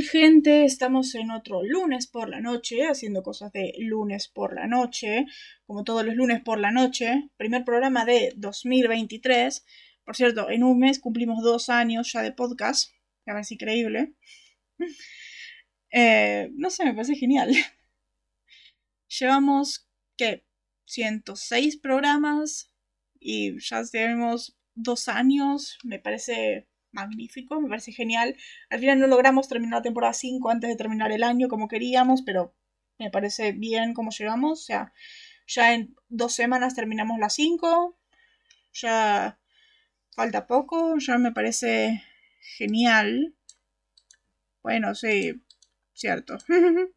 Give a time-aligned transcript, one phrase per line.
[0.00, 0.64] gente?
[0.64, 5.26] Estamos en otro lunes por la noche, haciendo cosas de lunes por la noche,
[5.66, 7.28] como todos los lunes por la noche.
[7.36, 9.66] Primer programa de 2023.
[10.04, 12.92] Por cierto, en un mes cumplimos dos años ya de podcast.
[13.26, 14.14] A ver si increíble.
[15.94, 17.52] Eh, no sé, me parece genial.
[19.20, 20.46] Llevamos, ¿qué?
[20.86, 22.72] 106 programas
[23.20, 25.76] y ya tenemos dos años.
[25.84, 28.36] Me parece magnífico, me parece genial.
[28.70, 32.22] Al final no logramos terminar la temporada 5 antes de terminar el año como queríamos,
[32.22, 32.54] pero
[32.98, 34.60] me parece bien cómo llegamos.
[34.60, 34.92] O sea,
[35.46, 37.98] ya en dos semanas terminamos la 5,
[38.74, 39.38] ya
[40.14, 42.02] falta poco, ya me parece
[42.56, 43.34] genial.
[44.62, 45.42] Bueno, sí,
[45.92, 46.38] cierto.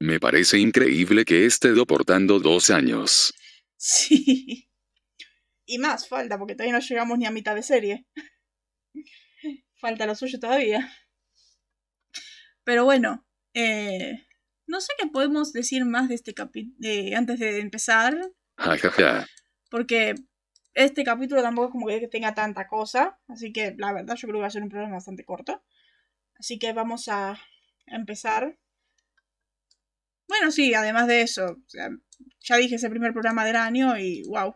[0.00, 3.34] Me parece increíble que esté deportando dos años.
[3.76, 4.68] Sí.
[5.66, 8.06] Y más falta, porque todavía no llegamos ni a mitad de serie.
[9.80, 10.90] Falta lo suyo todavía.
[12.64, 14.26] Pero bueno, eh,
[14.66, 16.76] no sé qué podemos decir más de este capítulo
[17.16, 18.18] antes de empezar.
[19.70, 20.14] Porque
[20.74, 23.18] este capítulo tampoco es como que tenga tanta cosa.
[23.28, 25.62] Así que la verdad yo creo que va a ser un programa bastante corto.
[26.38, 27.40] Así que vamos a
[27.86, 28.58] empezar.
[30.28, 31.56] Bueno, sí, además de eso.
[32.40, 34.54] ya dije ese primer programa del año y wow.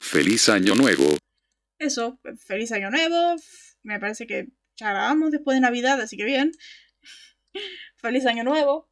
[0.00, 1.16] Feliz año nuevo.
[1.78, 3.36] Eso, feliz año nuevo.
[3.82, 6.52] Me parece que ya grabamos después de Navidad, así que bien.
[7.96, 8.88] feliz año nuevo.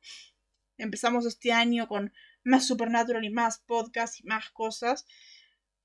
[0.79, 2.13] Empezamos este año con
[2.45, 5.07] más Supernatural y más podcasts y más cosas.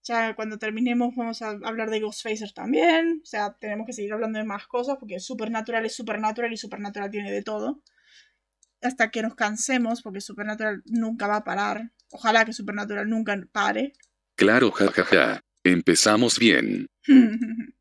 [0.04, 3.22] Ya cuando terminemos vamos a hablar de Ghostfacer también.
[3.24, 7.12] O sea, tenemos que seguir hablando de más cosas porque Supernatural es Supernatural y Supernatural
[7.12, 7.82] tiene de todo.
[8.82, 11.92] Hasta que nos cansemos porque Supernatural nunca va a parar.
[12.12, 13.94] Ojalá que Supernatural nunca pare.
[14.36, 15.42] Claro, jajaja.
[15.64, 16.88] Empezamos bien.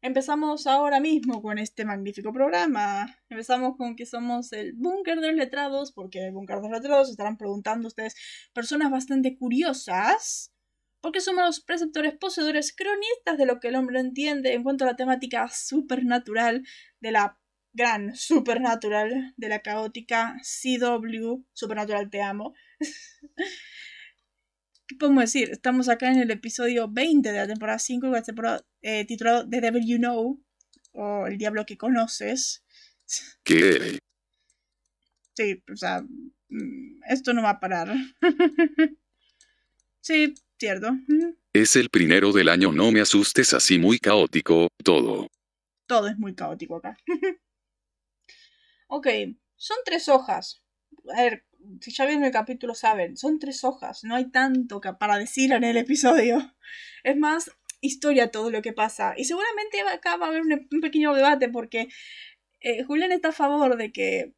[0.00, 3.18] Empezamos ahora mismo con este magnífico programa.
[3.28, 7.10] Empezamos con que somos el búnker de los letrados, porque el búnker de los letrados
[7.10, 8.14] estarán preguntando ustedes,
[8.52, 10.52] personas bastante curiosas,
[11.00, 14.88] porque somos los preceptores poseedores cronistas de lo que el hombre entiende en cuanto a
[14.88, 16.64] la temática supernatural
[17.00, 17.40] de la
[17.72, 21.44] gran supernatural de la caótica CW.
[21.52, 22.54] Supernatural te amo.
[24.88, 25.50] ¿qué podemos decir?
[25.50, 28.10] Estamos acá en el episodio 20 de la temporada 5,
[28.80, 30.42] eh, titulado The Devil You Know,
[30.92, 32.64] o El Diablo que Conoces.
[33.44, 33.98] ¿Qué?
[35.34, 36.02] Sí, o sea,
[36.48, 37.94] mm, esto no va a parar.
[40.00, 40.90] sí, cierto.
[41.52, 45.28] Es el primero del año, no me asustes así muy caótico, todo.
[45.86, 46.96] Todo es muy caótico acá.
[48.88, 49.06] ok,
[49.56, 50.62] son tres hojas.
[51.14, 51.44] A ver,
[51.80, 55.64] si ya vieron el capítulo saben, son tres hojas, no hay tanto para decir en
[55.64, 56.54] el episodio.
[57.02, 59.14] Es más historia todo lo que pasa.
[59.16, 61.88] Y seguramente acá va a haber un, pequeño debate porque
[62.60, 64.34] eh, Julián está a favor de que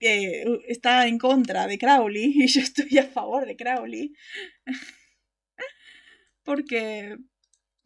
[0.00, 4.14] eh, está en contra de Crowley y yo estoy a favor de Crowley.
[6.44, 7.16] porque...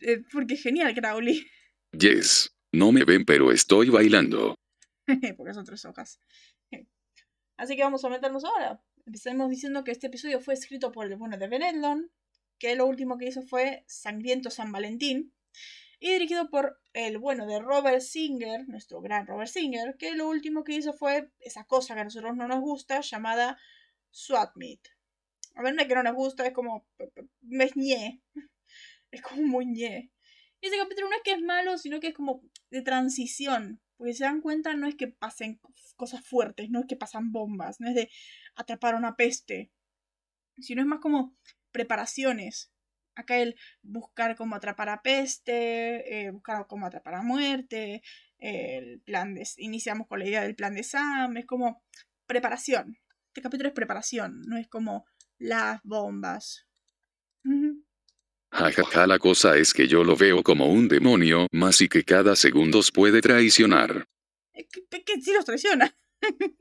[0.00, 1.46] Eh, porque genial Crowley.
[1.92, 4.54] Yes, no me ven pero estoy bailando.
[5.36, 6.20] porque son tres hojas.
[7.60, 8.80] Así que vamos a meternos ahora.
[9.04, 12.10] Empecemos diciendo que este episodio fue escrito por el bueno de Ben Edlon,
[12.58, 15.34] que lo último que hizo fue Sangriento San Valentín,
[15.98, 20.64] y dirigido por el bueno de Robert Singer, nuestro gran Robert Singer, que lo último
[20.64, 23.58] que hizo fue esa cosa que a nosotros no nos gusta, llamada
[24.10, 24.88] SWAT Meet.
[25.54, 26.86] A ver, no es que no nos gusta, es como.
[26.98, 28.22] Es ñe.
[29.10, 30.10] Es como muy ñe.
[30.62, 32.40] Y ese capítulo no es que es malo, sino que es como
[32.70, 33.82] de transición.
[34.00, 35.60] Porque se dan cuenta, no es que pasen
[35.94, 38.08] cosas fuertes, no es que pasan bombas, no es de
[38.54, 39.70] atrapar una peste,
[40.56, 41.36] sino es más como
[41.70, 42.72] preparaciones.
[43.14, 48.00] Acá el buscar cómo atrapar a peste, eh, buscar cómo atrapar a muerte,
[48.38, 49.46] el plan de...
[49.58, 51.82] Iniciamos con la idea del plan de Sam, es como
[52.24, 52.96] preparación.
[53.26, 55.04] Este capítulo es preparación, no es como
[55.36, 56.66] las bombas.
[58.52, 62.34] Jajaja, la cosa es que yo lo veo como un demonio, más y que cada
[62.34, 64.06] segundo puede traicionar.
[64.52, 65.96] Es que, sí los traiciona.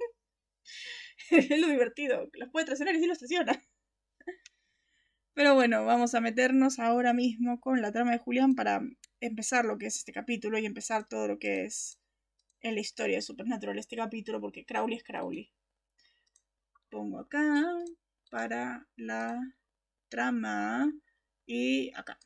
[1.31, 3.60] es lo divertido, los puede traicionar y sí los traiciona.
[5.34, 8.81] Pero bueno, vamos a meternos ahora mismo con la trama de Julián para
[9.19, 12.00] empezar lo que es este capítulo y empezar todo lo que es
[12.62, 15.52] en la historia de Supernatural este capítulo, porque Crowley es Crowley.
[16.90, 17.63] Pongo acá
[18.30, 19.40] para la
[20.10, 20.92] trama
[21.50, 22.18] y acá.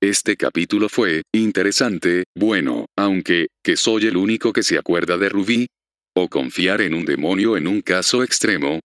[0.00, 5.66] Este capítulo fue interesante, bueno, aunque, que soy el único que se acuerda de Ruby.
[6.14, 8.80] O confiar en un demonio en un caso extremo.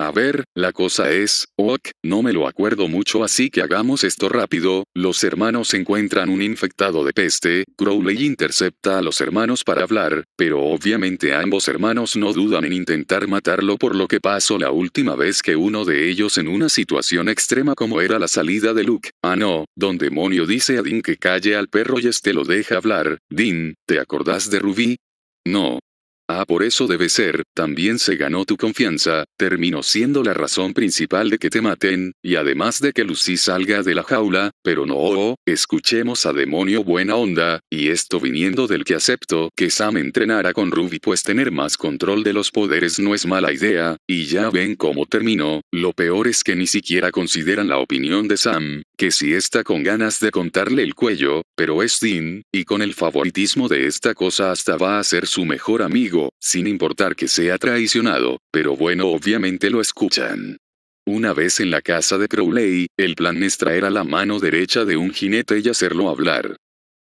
[0.00, 4.28] A ver, la cosa es, ok, no me lo acuerdo mucho así que hagamos esto
[4.28, 10.22] rápido, los hermanos encuentran un infectado de peste, Crowley intercepta a los hermanos para hablar,
[10.36, 15.16] pero obviamente ambos hermanos no dudan en intentar matarlo por lo que pasó la última
[15.16, 19.10] vez que uno de ellos en una situación extrema como era la salida de Luke.
[19.20, 22.76] Ah no, don demonio dice a Dean que calle al perro y este lo deja
[22.76, 24.96] hablar, Dean, ¿te acordás de Ruby?
[25.44, 25.80] No,
[26.30, 31.30] Ah, por eso debe ser, también se ganó tu confianza, terminó siendo la razón principal
[31.30, 34.96] de que te maten, y además de que Lucy salga de la jaula, pero no,
[34.98, 40.52] oh, escuchemos a demonio buena onda, y esto viniendo del que acepto que Sam entrenara
[40.52, 44.50] con Ruby pues tener más control de los poderes no es mala idea, y ya
[44.50, 49.12] ven cómo terminó, lo peor es que ni siquiera consideran la opinión de Sam, que
[49.12, 53.66] si está con ganas de contarle el cuello, pero es Dean, y con el favoritismo
[53.66, 58.38] de esta cosa hasta va a ser su mejor amigo, sin importar que sea traicionado,
[58.50, 60.58] pero bueno obviamente lo escuchan.
[61.06, 64.84] Una vez en la casa de Crowley, el plan es traer a la mano derecha
[64.84, 66.56] de un jinete y hacerlo hablar.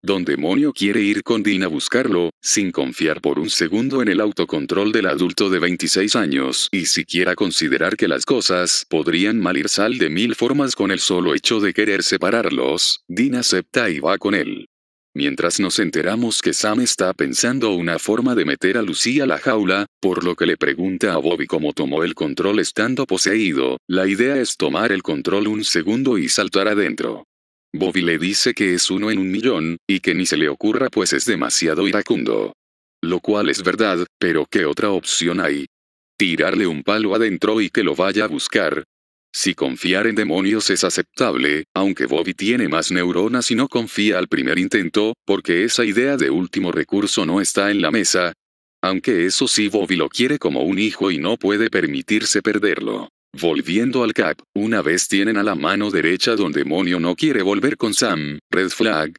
[0.05, 4.21] Don Demonio quiere ir con Dean a buscarlo, sin confiar por un segundo en el
[4.21, 9.67] autocontrol del adulto de 26 años, y siquiera considerar que las cosas podrían mal ir
[9.67, 14.19] sal de mil formas con el solo hecho de querer separarlos, Dean acepta y va
[14.19, 14.67] con él.
[15.17, 19.37] Mientras nos enteramos que Sam está pensando una forma de meter a Lucía a la
[19.37, 24.07] jaula, por lo que le pregunta a Bobby cómo tomó el control estando poseído, la
[24.07, 27.23] idea es tomar el control un segundo y saltar adentro.
[27.73, 30.89] Bobby le dice que es uno en un millón, y que ni se le ocurra
[30.89, 32.51] pues es demasiado iracundo.
[33.01, 35.65] Lo cual es verdad, pero ¿qué otra opción hay?
[36.17, 38.83] Tirarle un palo adentro y que lo vaya a buscar.
[39.37, 44.29] Si confiar en demonios es aceptable, aunque Bobby tiene más neuronas y no confía al
[44.29, 48.31] primer intento, porque esa idea de último recurso no está en la mesa.
[48.81, 53.09] Aunque eso sí Bobby lo quiere como un hijo y no puede permitirse perderlo.
[53.33, 57.75] Volviendo al cap, una vez tienen a la mano derecha donde Demonio no quiere volver
[57.75, 59.17] con Sam, red flag.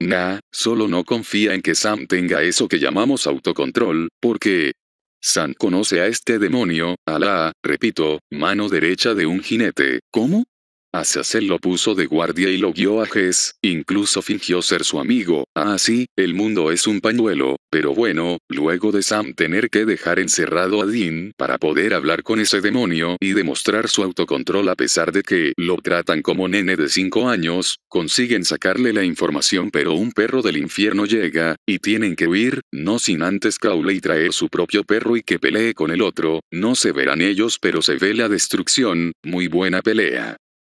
[0.00, 4.72] Nah, solo no confía en que Sam tenga eso que llamamos autocontrol, porque...
[5.20, 10.00] Sam conoce a este demonio, a la, repito, mano derecha de un jinete.
[10.10, 10.44] ¿Cómo?
[10.92, 15.44] Azazel lo puso de guardia y lo guió a Jess, incluso fingió ser su amigo.
[15.54, 20.18] Ah, sí, el mundo es un pañuelo, pero bueno, luego de Sam tener que dejar
[20.18, 25.12] encerrado a Dean para poder hablar con ese demonio y demostrar su autocontrol a pesar
[25.12, 30.12] de que lo tratan como nene de 5 años, consiguen sacarle la información pero un
[30.12, 34.84] perro del infierno llega, y tienen que huir, no sin antes Crowley traer su propio
[34.84, 38.30] perro y que pelee con el otro, no se verán ellos pero se ve la
[38.30, 40.38] destrucción, muy buena pelea.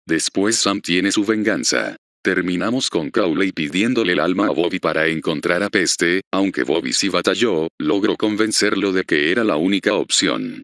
[0.08, 1.96] Después Sam tiene su venganza.
[2.24, 7.10] Terminamos con Crowley pidiéndole el alma a Bobby para encontrar a Peste, aunque Bobby sí
[7.10, 10.62] batalló, logró convencerlo de que era la única opción.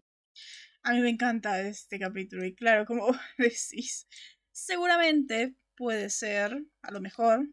[0.81, 3.05] A mí me encanta este capítulo y claro, como
[3.37, 4.07] decís,
[4.51, 7.47] seguramente puede ser, a lo mejor.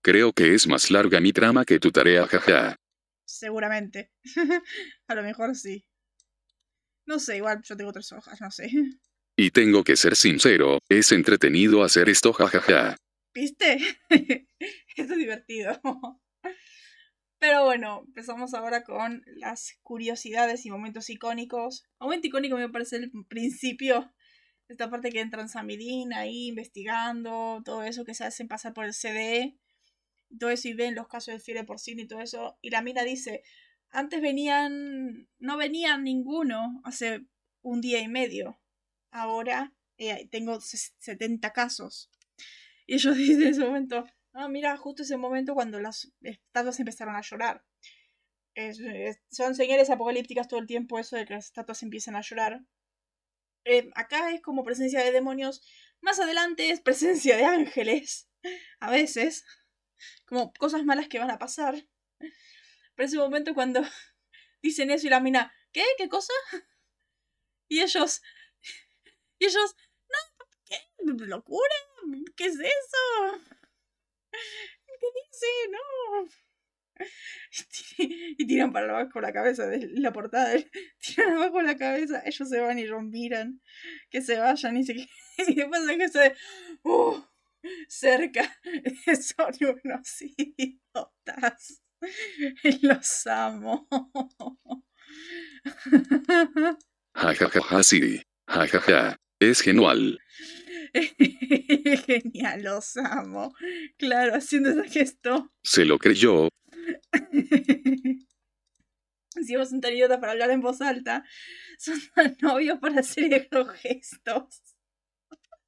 [0.00, 2.76] Creo que es más larga mi trama que tu tarea, jaja.
[3.24, 4.12] Seguramente.
[5.08, 5.84] a lo mejor sí.
[7.04, 8.70] No sé, igual yo tengo tres hojas, no sé.
[9.36, 12.96] Y tengo que ser sincero, es entretenido hacer esto jajaja.
[13.34, 13.78] ¿Viste?
[14.96, 15.80] Esto es divertido.
[17.38, 21.84] Pero bueno, empezamos ahora con las curiosidades y momentos icónicos.
[21.98, 24.12] Momento icónico me parece el principio.
[24.68, 28.92] Esta parte que entran Samidin ahí investigando, todo eso que se hacen pasar por el
[28.92, 29.58] CDE,
[30.38, 32.58] todo eso y ven los casos de fiebre porcino y todo eso.
[32.60, 33.42] Y la mina dice,
[33.90, 37.24] antes venían, no venían ninguno hace
[37.62, 38.61] un día y medio
[39.12, 42.10] ahora eh, tengo 70 casos.
[42.86, 47.14] Y ellos dicen en ese momento, ah, mira, justo ese momento cuando las estatuas empezaron
[47.14, 47.64] a llorar.
[49.30, 52.64] son señales apocalípticas todo el tiempo eso de que las estatuas empiezan a llorar.
[53.64, 55.62] Eh, acá es como presencia de demonios.
[56.00, 58.28] Más adelante es presencia de ángeles.
[58.80, 59.44] A veces.
[60.26, 61.86] Como cosas malas que van a pasar.
[62.94, 63.82] Pero ese momento cuando
[64.62, 65.84] dicen eso y la mina, ¿qué?
[65.96, 66.32] ¿Qué cosa?
[67.68, 68.20] Y ellos,
[69.42, 69.74] y ellos,
[70.08, 70.76] no, ¿qué?
[71.26, 71.74] ¿Locura?
[72.36, 73.40] ¿Qué es eso?
[74.30, 75.46] ¿Qué dice?
[75.72, 76.28] No.
[78.38, 80.54] Y tiran para abajo la cabeza de la portada.
[81.00, 83.02] Tiran abajo la cabeza, ellos se van y ellos
[84.10, 84.92] que se vayan y se
[85.38, 86.36] Y después que se.
[86.84, 87.20] Uh,
[87.88, 88.42] cerca.
[89.20, 91.82] Son unos idiotas.
[92.82, 93.88] Los amo.
[97.14, 98.22] Ja, ja, ja, sí.
[98.46, 99.22] Ja, ja, ja.
[99.50, 100.20] Es genial.
[102.06, 103.52] Genial, los amo.
[103.96, 105.52] Claro, haciendo ese gesto.
[105.64, 106.48] Se lo creyó.
[109.44, 111.24] si vos un idiota para hablar en voz alta,
[111.76, 114.62] son tan novios para hacer los gestos.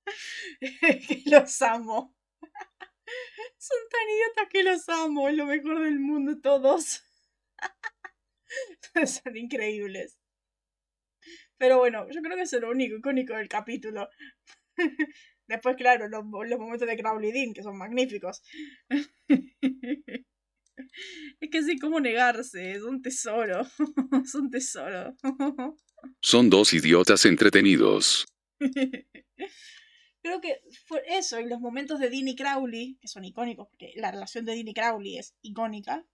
[0.61, 2.16] que los amo.
[3.59, 7.02] Son tan idiotas que los amo, es lo mejor del mundo todos.
[9.04, 10.16] Son increíbles.
[11.58, 14.08] Pero bueno, yo creo que es lo único icónico del capítulo.
[15.46, 18.42] Después, claro, los, momentos de Crowley Dean, que son magníficos.
[21.40, 22.73] Es que sí, ¿cómo negarse?
[22.73, 23.64] Es un tesoro.
[24.25, 25.14] Es un tesoro.
[26.20, 28.26] Son dos idiotas entretenidos.
[30.20, 33.92] Creo que fue eso, y los momentos de Dean y Crowley, que son icónicos, porque
[33.94, 36.04] la relación de Dean y Crowley es icónica.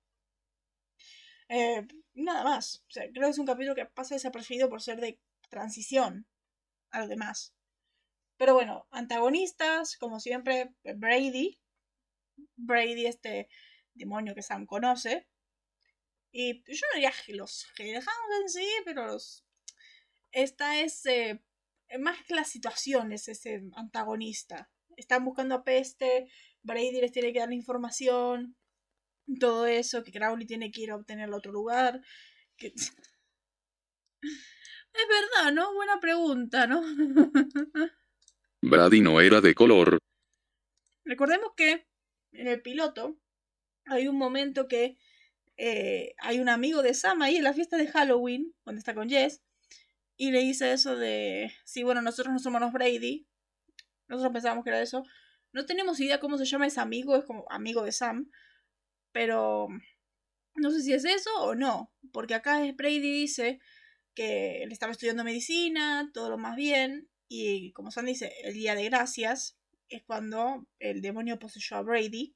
[1.49, 2.85] Eh, nada más.
[2.89, 5.19] O sea, creo que es un capítulo que pasa desapercibido por ser de
[5.51, 6.27] transición
[6.91, 7.55] a lo demás.
[8.39, 11.61] Pero bueno, antagonistas, como siempre, Brady.
[12.57, 13.51] Brady, este
[13.93, 15.29] demonio que Sam conoce.
[16.33, 19.45] Y yo no diría que los dejamos en sí, pero los...
[20.33, 21.43] Esta es eh,
[21.99, 24.71] más que las situaciones, ese antagonista.
[24.97, 26.31] Están buscando a Peste,
[26.63, 28.57] Brady les tiene que dar la información,
[29.39, 32.01] todo eso, que Crowley tiene que ir a obtenerlo a otro lugar.
[32.57, 32.73] Que...
[34.93, 35.75] Es verdad, ¿no?
[35.75, 36.83] Buena pregunta, ¿no?
[38.63, 39.99] Brady no era de color.
[41.05, 41.87] Recordemos que
[42.33, 43.19] en el piloto
[43.87, 44.99] hay un momento que
[45.57, 49.09] eh, hay un amigo de Sam ahí en la fiesta de Halloween, cuando está con
[49.09, 49.43] Jess,
[50.17, 53.27] y le dice eso de, sí, bueno, nosotros no somos los Brady,
[54.09, 55.05] nosotros pensábamos que era eso,
[55.53, 58.31] no tenemos idea cómo se llama ese amigo, es como amigo de Sam,
[59.13, 59.69] pero
[60.55, 63.61] no sé si es eso o no, porque acá Brady dice
[64.15, 68.75] que él estaba estudiando medicina, todo lo más bien, y como Sam dice, el día
[68.75, 69.57] de gracias
[69.89, 72.35] es cuando el demonio poseyó a Brady,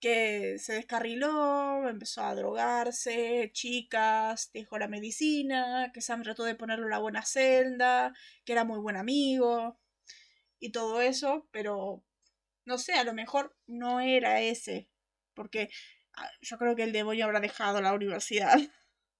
[0.00, 6.84] que se descarriló, empezó a drogarse, chicas, dejó la medicina, que Sam trató de ponerlo
[6.84, 8.12] en la buena celda,
[8.44, 9.78] que era muy buen amigo
[10.60, 12.04] y todo eso, pero
[12.64, 14.88] no sé, a lo mejor no era ese,
[15.34, 15.70] porque
[16.14, 18.58] ah, yo creo que el demonio habrá dejado la universidad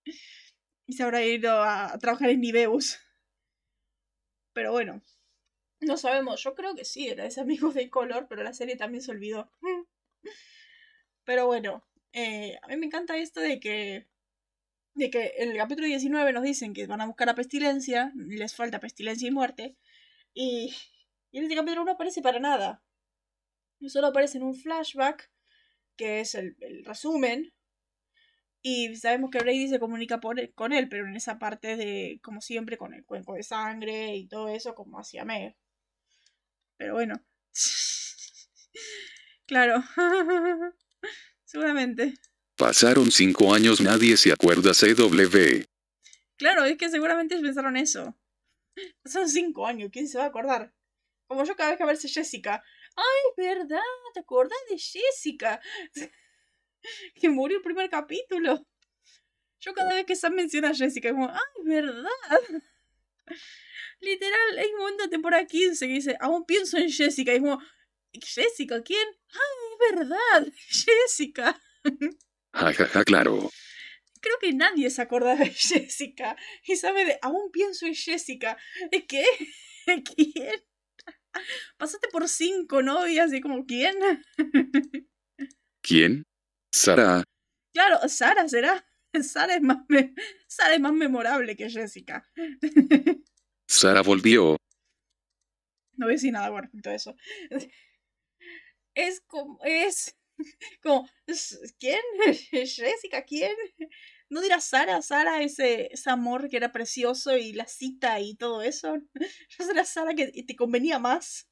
[0.86, 2.98] y se habrá ido a, trabajar en Niveus.
[4.52, 5.02] Pero bueno,
[5.80, 9.02] no sabemos, yo creo que sí, era ese amigo de color, pero la serie también
[9.02, 9.50] se olvidó.
[11.24, 14.06] Pero bueno, eh, a mí me encanta esto de que,
[14.94, 18.54] de que en el capítulo 19 nos dicen que van a buscar a Pestilencia, les
[18.54, 19.76] falta Pestilencia y Muerte,
[20.32, 20.72] y,
[21.32, 22.84] y en este capítulo no aparece para nada.
[23.88, 25.30] Solo aparece en un flashback,
[25.96, 27.52] que es el, resumen,
[28.68, 32.76] y sabemos que Brady se comunica con él, pero en esa parte de, como siempre,
[32.76, 35.54] con el cuenco de sangre y todo eso, como hacía Meg.
[36.76, 37.14] Pero bueno.
[39.46, 39.84] claro.
[41.44, 42.14] Seguramente.
[42.56, 45.64] Pasaron cinco años, nadie se acuerda CW.
[46.36, 48.18] Claro, es que seguramente pensaron eso.
[49.04, 50.74] Pasaron cinco años, ¿quién se va a acordar?
[51.28, 52.64] Como yo cada vez que verse Jessica.
[52.96, 53.78] ¡Ay, verdad!
[54.12, 55.60] ¿Te acuerdas de Jessica?
[57.20, 58.66] que murió el primer capítulo.
[59.60, 62.08] Yo cada vez que Sam menciona a Jessica, como, ¡ay, verdad!
[64.00, 67.34] Literal, hay un momento de temporada 15 que dice, aún pienso en Jessica.
[67.34, 67.60] Y como,
[68.12, 69.08] Jessica, ¿quién?
[69.30, 70.52] ¡Ay, verdad!
[70.68, 71.60] Jessica.
[72.52, 73.50] Ja, ja, ja, claro.
[74.20, 77.18] Creo que nadie se acuerda de Jessica y sabe de.
[77.22, 78.56] Aún pienso en Jessica.
[78.90, 79.24] ¿Qué?
[80.14, 80.64] ¿Quién?
[81.76, 83.94] Pasaste por cinco novias y como, ¿quién?
[85.82, 86.24] ¿Quién?
[86.76, 87.24] Sara.
[87.72, 88.84] Claro, Sara será.
[89.22, 89.78] Sara es más,
[90.46, 92.26] Sara es más memorable que Jessica.
[93.66, 94.56] Sara volvió.
[95.94, 97.16] No voy a decir nada con respecto a eso
[98.96, 100.16] es como, es
[100.82, 101.08] como,
[101.78, 102.00] ¿quién?
[102.50, 103.54] Jessica, ¿quién?
[104.28, 105.02] ¿No dirá Sara?
[105.02, 108.96] Sara, ese, ese amor que era precioso y la cita y todo eso.
[109.58, 111.48] Yo será Sara que te convenía más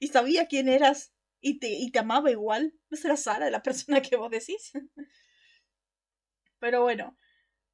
[0.00, 1.12] y sabía quién eras
[1.46, 2.74] y te, y te amaba igual.
[2.90, 4.72] ¿No será Sara la persona que vos decís?
[6.58, 7.16] Pero bueno,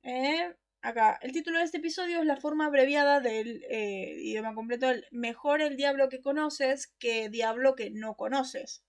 [0.03, 4.89] eh, acá, el título de este episodio es la forma abreviada del eh, idioma completo
[5.11, 8.85] mejor el diablo que conoces que diablo que no conoces.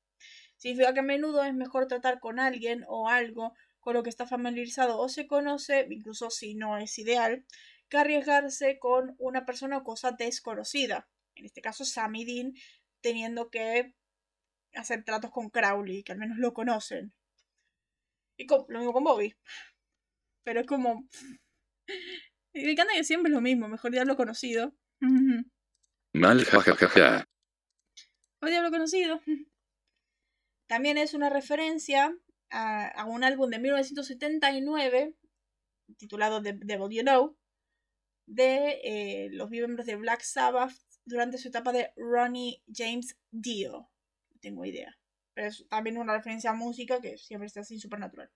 [0.57, 4.27] Significa que a menudo es mejor tratar con alguien o algo con lo que está
[4.27, 7.45] familiarizado o se conoce, incluso si no es ideal,
[7.87, 11.07] que arriesgarse con una persona o cosa desconocida.
[11.35, 12.53] En este caso, Sammy Dean
[12.99, 13.93] teniendo que
[14.75, 17.13] hacer tratos con Crowley, que al menos lo conocen.
[18.37, 19.35] Y lo mismo con Bobby.
[20.43, 21.07] Pero es como.
[22.53, 24.75] Me encanta que siempre es lo mismo, mejor diablo conocido.
[26.13, 27.25] Mal jajajaja.
[28.41, 29.21] O diablo conocido.
[30.67, 32.15] También es una referencia
[32.49, 35.15] a, un álbum de 1979
[35.97, 37.37] titulado The Devil You Know,
[38.27, 40.73] de eh, los miembros de Black Sabbath
[41.05, 43.92] durante su etapa de Ronnie James Dio.
[44.43, 44.95] Tengo idea.
[45.33, 48.29] Pero es también una referencia a música que siempre está así supernatural.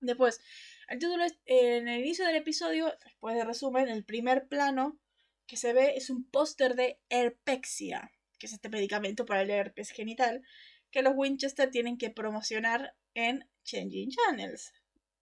[0.00, 0.40] Después,
[0.88, 4.98] el título es, en el inicio del episodio, después de resumen, el primer plano
[5.46, 9.90] que se ve es un póster de Herpexia, que es este medicamento para el herpes
[9.90, 10.42] genital,
[10.90, 14.72] que los Winchester tienen que promocionar en Changing Channels.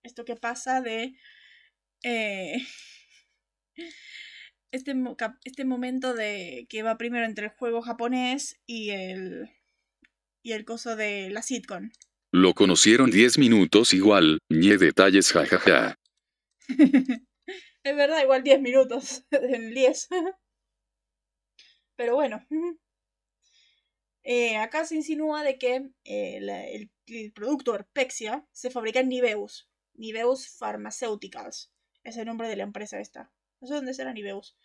[0.03, 1.15] Esto que pasa de
[2.03, 2.57] eh,
[4.73, 4.95] este,
[5.45, 9.51] este momento de que va primero entre el juego japonés y el,
[10.43, 11.91] y el coso de la sitcom.
[12.33, 15.97] Lo conocieron 10 minutos igual, ni detalles jajaja.
[17.85, 20.09] es verdad, igual 10 minutos, en 10.
[21.97, 22.47] Pero bueno.
[24.25, 26.49] Eh, acá se insinúa de que eh, el,
[27.07, 29.69] el, producto Herpexia se fabrica en Niveus.
[29.95, 31.73] Niveus Pharmaceuticals.
[32.05, 33.33] Es el nombre de la empresa esta.
[33.61, 34.57] No sé dónde será Niveus.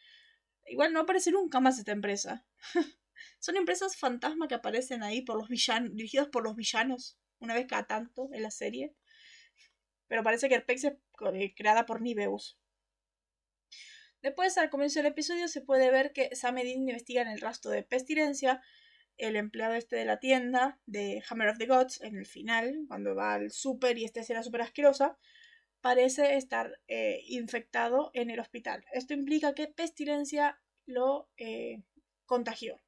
[0.67, 2.45] Igual no aparece nunca más esta empresa.
[3.39, 7.67] Son empresas fantasma que aparecen ahí por los villanos, dirigidas por los villanos, una vez
[7.67, 8.95] cada tanto en la serie.
[10.07, 10.97] Pero parece que Herpexia es
[11.33, 12.57] eh, creada por Niveus.
[14.21, 17.71] Después, al comienzo del episodio, se puede ver que Sam y investiga en el rastro
[17.71, 18.61] de pestilencia
[19.17, 23.15] el empleado este de la tienda de Hammer of the Gods, en el final, cuando
[23.15, 25.17] va al súper y esta escena súper asquerosa,
[25.81, 28.85] parece estar eh, infectado en el hospital.
[28.91, 31.83] Esto implica que Pestilencia lo eh,
[32.25, 32.79] contagió.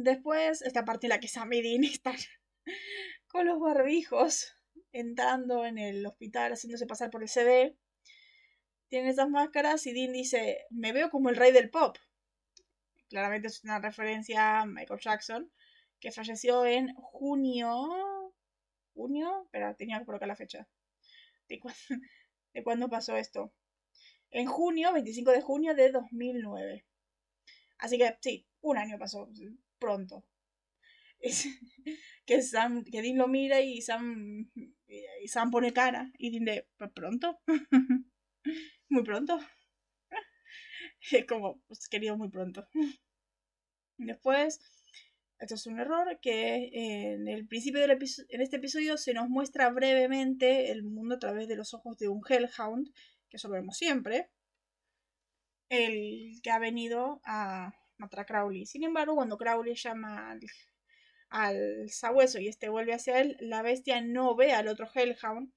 [0.00, 2.16] Después, esta parte en la que Sam Dean están
[3.26, 4.52] con los barbijos
[4.92, 7.76] entrando en el hospital, haciéndose pasar por el CD.
[8.88, 11.98] Tienen esas máscaras y Dean dice, me veo como el rey del pop
[13.08, 15.50] claramente es una referencia a Michael Jackson,
[16.00, 18.34] que falleció en junio.
[18.94, 19.48] ¿Junio?
[19.50, 20.68] Pero tenía que colocar la fecha.
[21.48, 21.60] ¿De,
[22.54, 23.52] ¿De cuándo pasó esto?
[24.30, 26.84] En junio, 25 de junio de 2009.
[27.78, 29.28] Así que sí, un año pasó,
[29.78, 30.24] pronto.
[32.26, 34.50] que Sam, que Dean lo mira y Sam,
[34.86, 37.40] y Sam pone cara y Dean de, ¿pronto?
[38.88, 39.38] Muy pronto.
[41.28, 42.68] como, pues querido, muy pronto.
[43.98, 44.60] Después,
[45.38, 49.70] esto es un error, que en el principio del en este episodio se nos muestra
[49.70, 52.92] brevemente el mundo a través de los ojos de un Hellhound,
[53.28, 54.30] que eso lo vemos siempre,
[55.68, 58.66] el que ha venido a matar a Crowley.
[58.66, 60.40] Sin embargo, cuando Crowley llama al,
[61.28, 65.52] al sabueso y este vuelve hacia él, la bestia no ve al otro Hellhound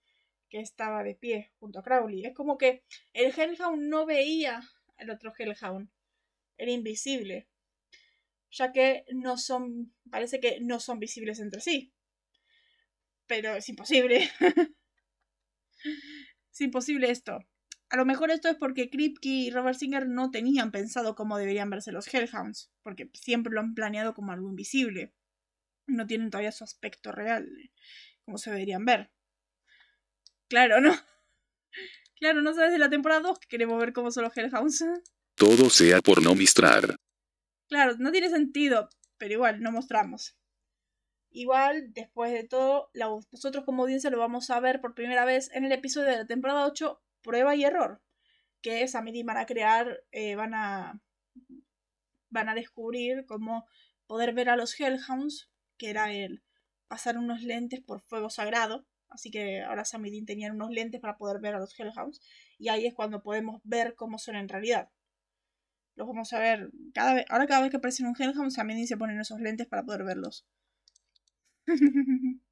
[0.49, 2.25] que estaba de pie junto a Crowley.
[2.25, 4.62] Es como que el Hellhound no veía
[4.97, 5.89] el otro Hellhound.
[6.58, 7.47] Era invisible.
[8.51, 9.93] Ya que no son.
[10.10, 11.93] Parece que no son visibles entre sí.
[13.27, 14.30] Pero es imposible.
[16.51, 17.39] es imposible esto.
[17.91, 21.69] A lo mejor esto es porque Kripke y Robert Singer no tenían pensado cómo deberían
[21.69, 25.13] verse los Hellhounds, porque siempre lo han planeado como algo invisible.
[25.88, 27.49] No tienen todavía su aspecto real,
[28.23, 29.12] como se deberían ver.
[30.47, 30.95] Claro, ¿no?
[32.15, 34.86] Claro, no sabes de la temporada 2 que queremos ver cómo son los Hellhounds.
[35.34, 36.95] Todo sea por no mostrar.
[37.67, 40.38] Claro, no tiene sentido, pero igual, no mostramos.
[41.32, 42.91] Igual, después de todo,
[43.32, 46.27] nosotros como audiencia lo vamos a ver por primera vez en el episodio de la
[46.27, 48.02] temporada 8, Prueba y Error,
[48.62, 51.02] que es a mí van a crear, eh, van a
[52.30, 53.66] van a descubrir cómo
[54.08, 56.44] poder ver a los Hellhounds, que era el
[56.88, 61.02] pasar unos lentes por fuego sagrado, Así que ahora Sam y Dean tenían unos lentes
[61.02, 62.22] para poder ver a los Hellhounds.
[62.58, 64.90] Y ahí es cuando podemos ver cómo son en realidad.
[65.96, 67.26] Los vamos a ver cada vez.
[67.30, 69.84] Ahora cada vez que aparece un Hellhound, Sam y Dean se ponen esos lentes para
[69.84, 70.48] poder verlos.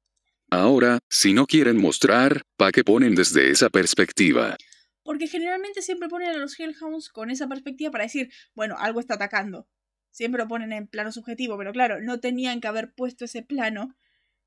[0.52, 4.56] Ahora, si no quieren mostrar, ¿para qué ponen desde esa perspectiva?
[5.04, 9.14] Porque generalmente siempre ponen a los Hellhounds con esa perspectiva para decir, bueno, algo está
[9.14, 9.68] atacando.
[10.10, 13.96] Siempre lo ponen en plano subjetivo, pero claro, no tenían que haber puesto ese plano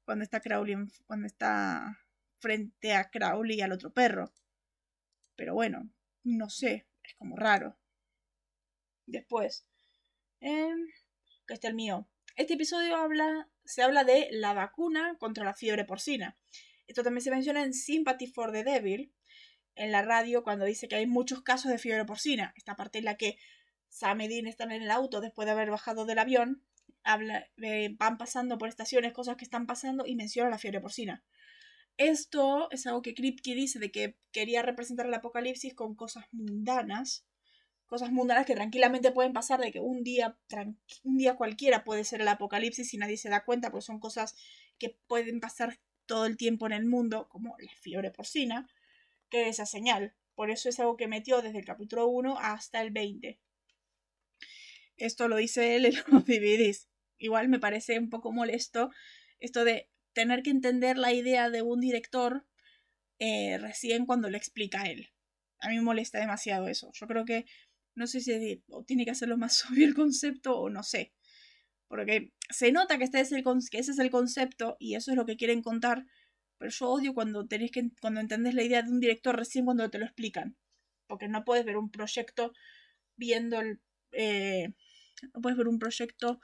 [0.04, 1.98] cuando está Crowley, cuando está
[2.40, 4.34] frente a Crowley y al otro perro.
[5.38, 5.90] Pero bueno,
[6.24, 7.78] no sé, es como raro.
[9.06, 9.66] Después,
[10.42, 10.76] eh,
[11.48, 12.10] que está el mío.
[12.36, 16.38] Este episodio habla, se habla de la vacuna contra la fiebre porcina.
[16.88, 19.14] Esto también se menciona en Sympathy for the Devil,
[19.76, 22.54] en la radio, cuando dice que hay muchos casos de fiebre porcina.
[22.56, 23.38] Esta parte en la que
[23.90, 26.64] Sam y Dean están en el auto después de haber bajado del avión,
[27.04, 27.48] habla,
[27.98, 31.24] van pasando por estaciones, cosas que están pasando y menciona la fiebre porcina.
[31.98, 37.26] Esto es algo que Kripke dice de que quería representar el apocalipsis con cosas mundanas,
[37.94, 40.36] cosas mundanas que tranquilamente pueden pasar, de que un día,
[41.04, 44.36] un día cualquiera puede ser el apocalipsis y nadie se da cuenta, porque son cosas
[44.80, 45.78] que pueden pasar
[46.08, 48.68] todo el tiempo en el mundo, como la fiebre porcina,
[49.30, 50.16] que es esa señal.
[50.34, 53.40] Por eso es algo que metió desde el capítulo 1 hasta el 20.
[54.98, 56.90] Esto lo dice él en los DVDs.
[57.20, 58.90] Igual me parece un poco molesto
[59.40, 62.44] esto de tener que entender la idea de un director
[63.20, 65.12] eh, recién cuando lo explica él.
[65.60, 66.92] A mí me molesta demasiado eso.
[66.94, 67.46] Yo creo que
[67.96, 71.14] no sé si tiene que hacerlo más obvio el concepto o no sé.
[71.88, 75.18] Porque se nota que, este es el, que ese es el concepto y eso es
[75.18, 76.06] lo que quieren contar.
[76.58, 79.90] Pero yo odio cuando tenés que cuando entendés la idea de un director recién cuando
[79.90, 80.56] te lo explican.
[81.08, 82.54] Porque no puedes ver un proyecto
[83.16, 83.80] viendo el.
[84.12, 84.74] Eh,
[85.34, 86.40] no puedes ver un proyecto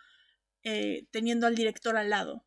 [0.64, 2.46] eh, teniendo al director al lado.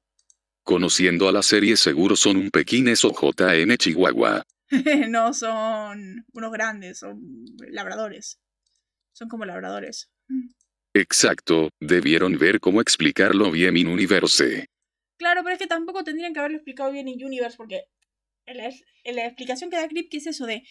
[0.62, 4.44] Conociendo a la serie seguro son un pequines o JN Chihuahua.
[5.08, 8.38] no, son unos grandes, son labradores.
[9.12, 10.11] Son como labradores.
[10.94, 14.66] Exacto, debieron ver cómo explicarlo bien en Universe.
[15.16, 17.85] Claro, pero es que tampoco tendrían que haberlo explicado bien en Universe porque
[18.46, 18.70] la,
[19.05, 20.64] la explicación que da Kripke es eso de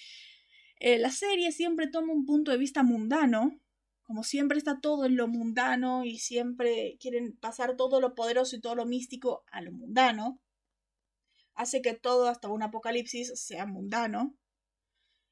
[0.84, 3.60] eh, la serie siempre toma un punto de vista mundano,
[4.02, 8.62] como siempre está todo en lo mundano y siempre quieren pasar todo lo poderoso y
[8.62, 10.42] todo lo místico a lo mundano,
[11.54, 14.36] hace que todo hasta un apocalipsis sea mundano.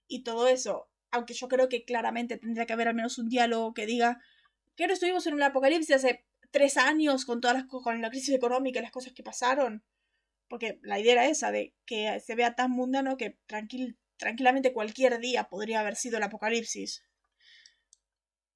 [0.07, 3.73] Y todo eso, aunque yo creo que claramente tendría que haber al menos un diálogo
[3.73, 4.21] que diga,
[4.75, 8.33] que no estuvimos en un apocalipsis hace tres años con todas las con la crisis
[8.35, 9.83] económica y las cosas que pasaron.
[10.47, 13.37] Porque la idea era esa, de que se vea tan mundano que
[14.17, 17.03] tranquilamente cualquier día podría haber sido el apocalipsis.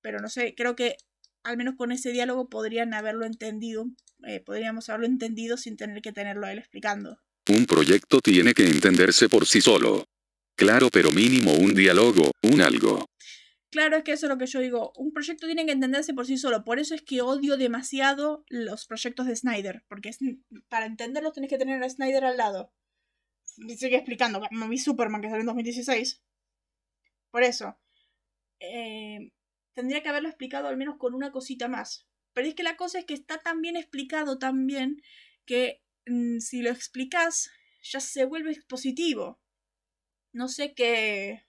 [0.02, 0.98] Pero no sé, creo que
[1.44, 3.86] al menos con ese diálogo podrían haberlo entendido,
[4.26, 7.20] eh, podríamos haberlo entendido sin tener que tenerlo a él explicando.
[7.50, 10.06] Un proyecto tiene que entenderse por sí solo.
[10.64, 13.06] Claro, pero mínimo un diálogo, un algo.
[13.70, 14.94] Claro, es que eso es lo que yo digo.
[14.96, 16.64] Un proyecto tiene que entenderse por sí solo.
[16.64, 19.84] Por eso es que odio demasiado los proyectos de Snyder.
[19.90, 20.12] Porque
[20.70, 22.72] para entenderlos tenés que tener a Snyder al lado.
[23.58, 26.24] Me sigue explicando, como vi Superman que salió en 2016.
[27.30, 27.78] Por eso.
[28.62, 29.34] Eh,
[29.74, 32.08] tendría que haberlo explicado al menos con una cosita más.
[32.32, 35.02] Pero es que la cosa es que está tan bien explicado también
[35.46, 39.43] que mm, si lo explicas ya se vuelve expositivo.
[40.34, 41.44] No sé qué...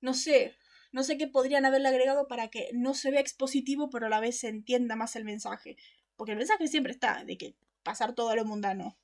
[0.00, 0.56] No sé,
[0.92, 4.20] no sé qué podrían haberle agregado para que no se vea expositivo, pero a la
[4.20, 5.76] vez se entienda más el mensaje.
[6.16, 8.96] Porque el mensaje siempre está, de que pasar todo a lo mundano.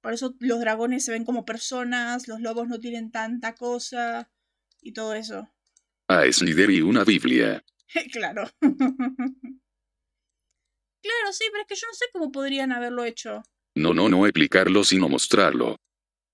[0.00, 4.30] Por eso los dragones se ven como personas, los lobos no tienen tanta cosa
[4.82, 5.48] y todo eso.
[6.08, 7.64] Es líder y una Biblia.
[8.12, 8.50] claro.
[8.60, 8.92] claro,
[11.32, 13.42] sí, pero es que yo no sé cómo podrían haberlo hecho.
[13.74, 15.76] No, no, no explicarlo sino mostrarlo.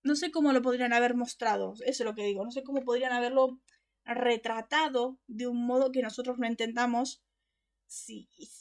[0.03, 2.45] No sé cómo lo podrían haber mostrado, eso es lo que digo.
[2.45, 3.61] No sé cómo podrían haberlo
[4.05, 7.23] retratado de un modo que nosotros no entendamos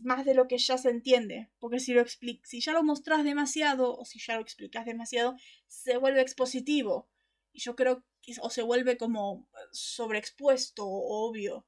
[0.03, 1.49] más de lo que ya se entiende.
[1.59, 5.35] Porque si, lo si ya lo mostrás demasiado o si ya lo explicas demasiado,
[5.67, 7.09] se vuelve expositivo.
[7.51, 11.65] Y yo creo que o se vuelve como sobreexpuesto o obvio.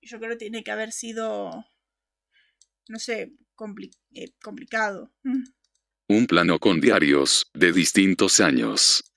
[0.00, 1.66] Y yo creo que tiene que haber sido,
[2.88, 3.34] no sé,
[4.14, 5.12] eh, complicado.
[6.08, 9.09] Un plano con diarios de distintos años.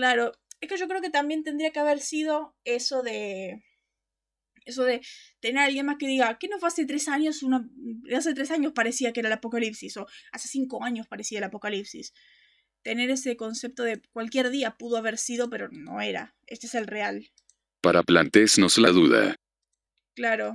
[0.00, 0.32] Claro,
[0.62, 3.62] es que yo creo que también tendría que haber sido eso de.
[4.64, 5.02] Eso de
[5.40, 7.42] tener a alguien más que diga, ¿qué no fue hace tres años?
[7.42, 7.68] Una,
[8.16, 12.14] hace tres años parecía que era el apocalipsis, o hace cinco años parecía el apocalipsis.
[12.80, 16.34] Tener ese concepto de cualquier día pudo haber sido, pero no era.
[16.46, 17.30] Este es el real.
[17.82, 19.36] Para plantearnos la duda.
[20.14, 20.54] Claro.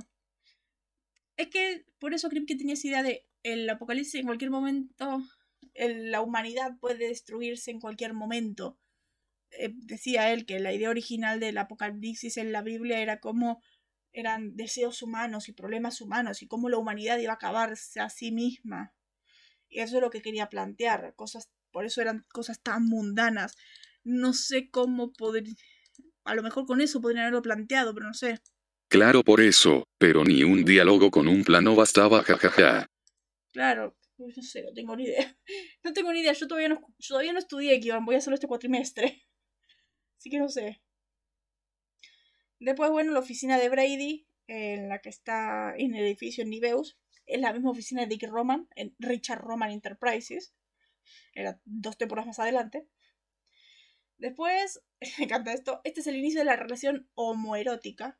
[1.36, 5.22] Es que por eso creo que tenía esa idea de el apocalipsis en cualquier momento,
[5.76, 8.76] la humanidad puede destruirse en cualquier momento.
[9.52, 13.62] Eh, decía él que la idea original del apocalipsis en la Biblia era cómo
[14.12, 18.32] eran deseos humanos y problemas humanos y cómo la humanidad iba a acabarse a sí
[18.32, 18.94] misma.
[19.68, 23.56] Y eso es lo que quería plantear, cosas, por eso eran cosas tan mundanas.
[24.04, 25.44] No sé cómo poder,
[26.24, 28.40] a lo mejor con eso podrían haberlo planteado, pero no sé.
[28.88, 32.86] Claro por eso, pero ni un diálogo con un plano bastaba, jajaja.
[33.52, 35.36] Claro, no sé, no tengo ni idea.
[35.84, 38.34] No tengo ni idea, yo todavía no, yo todavía no estudié, que voy a hacerlo
[38.34, 39.25] este cuatrimestre.
[40.18, 40.82] Así que no sé.
[42.58, 46.98] Después, bueno, la oficina de Brady, en la que está en el edificio en Niveus,
[47.26, 50.54] es la misma oficina de Dick Roman, en Richard Roman Enterprises.
[51.34, 52.88] Era dos temporadas más adelante.
[54.18, 54.82] Después,
[55.18, 58.18] me encanta esto, este es el inicio de la relación homoerótica.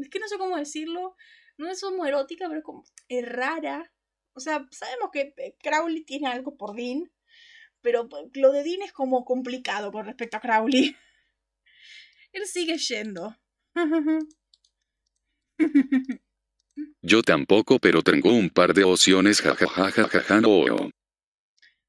[0.00, 1.16] es que no sé cómo decirlo.
[1.56, 3.92] No es homoerótica, pero es como es rara.
[4.34, 7.12] O sea, sabemos que eh, Crowley tiene algo por Dean,
[7.80, 10.96] pero lo de Dean es como complicado con respecto a Crowley.
[12.34, 13.36] Él sigue yendo.
[17.02, 20.90] Yo tampoco, pero tengo un par de opciones, jajajajaja, no.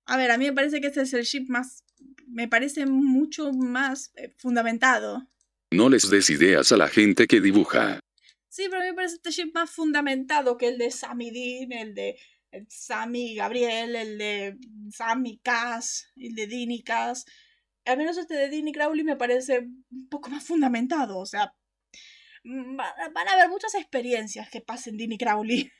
[0.05, 1.83] A ver, a mí me parece que este es el chip más.
[2.27, 5.27] Me parece mucho más eh, fundamentado.
[5.71, 7.99] No les des ideas a la gente que dibuja.
[8.47, 11.71] Sí, pero a mí me parece este ship más fundamentado que el de Sammy Dean,
[11.71, 12.19] el de
[12.51, 14.57] el Sammy Gabriel, el de
[14.91, 17.25] Sammy Cass, el de y Cass.
[17.85, 21.19] Al menos este de Dean y Crowley me parece un poco más fundamentado.
[21.19, 21.53] O sea,
[22.43, 25.71] mm, van a haber muchas experiencias que pasen Dean y Crowley.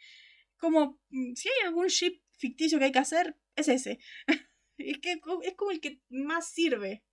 [0.58, 3.98] Como, mm, si hay algún ship ficticio que hay que hacer, es ese.
[4.78, 7.04] es que es como el que más sirve.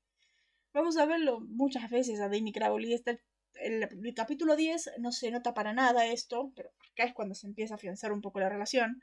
[0.74, 2.94] Vamos a verlo muchas veces a Dean y Crowley.
[2.94, 7.36] Está el, el, capítulo 10 no se nota para nada esto, pero acá es cuando
[7.36, 9.02] se empieza a afianzar un poco la relación.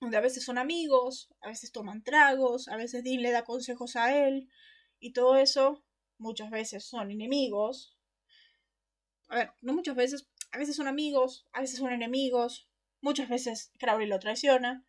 [0.00, 3.96] Donde a veces son amigos, a veces toman tragos, a veces Dean le da consejos
[3.96, 4.48] a él,
[4.98, 5.84] y todo eso
[6.18, 7.96] muchas veces son enemigos.
[9.28, 12.68] A ver, no muchas veces, a veces son amigos, a veces son enemigos,
[13.00, 14.86] muchas veces Crowley lo traiciona.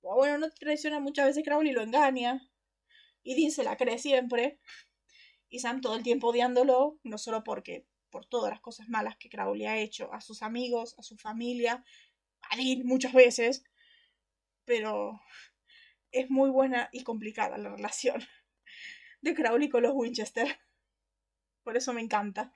[0.00, 2.50] O bueno, no traiciona, muchas veces Crowley lo engaña.
[3.22, 4.58] Y Dean se la cree siempre
[5.52, 9.28] y Sam todo el tiempo odiándolo, no solo porque por todas las cosas malas que
[9.28, 11.84] Crowley ha hecho a sus amigos, a su familia,
[12.40, 13.62] a Dean muchas veces,
[14.64, 15.20] pero
[16.10, 18.22] es muy buena y complicada la relación
[19.22, 20.58] de Crowley con los Winchester.
[21.62, 22.54] Por eso me encanta.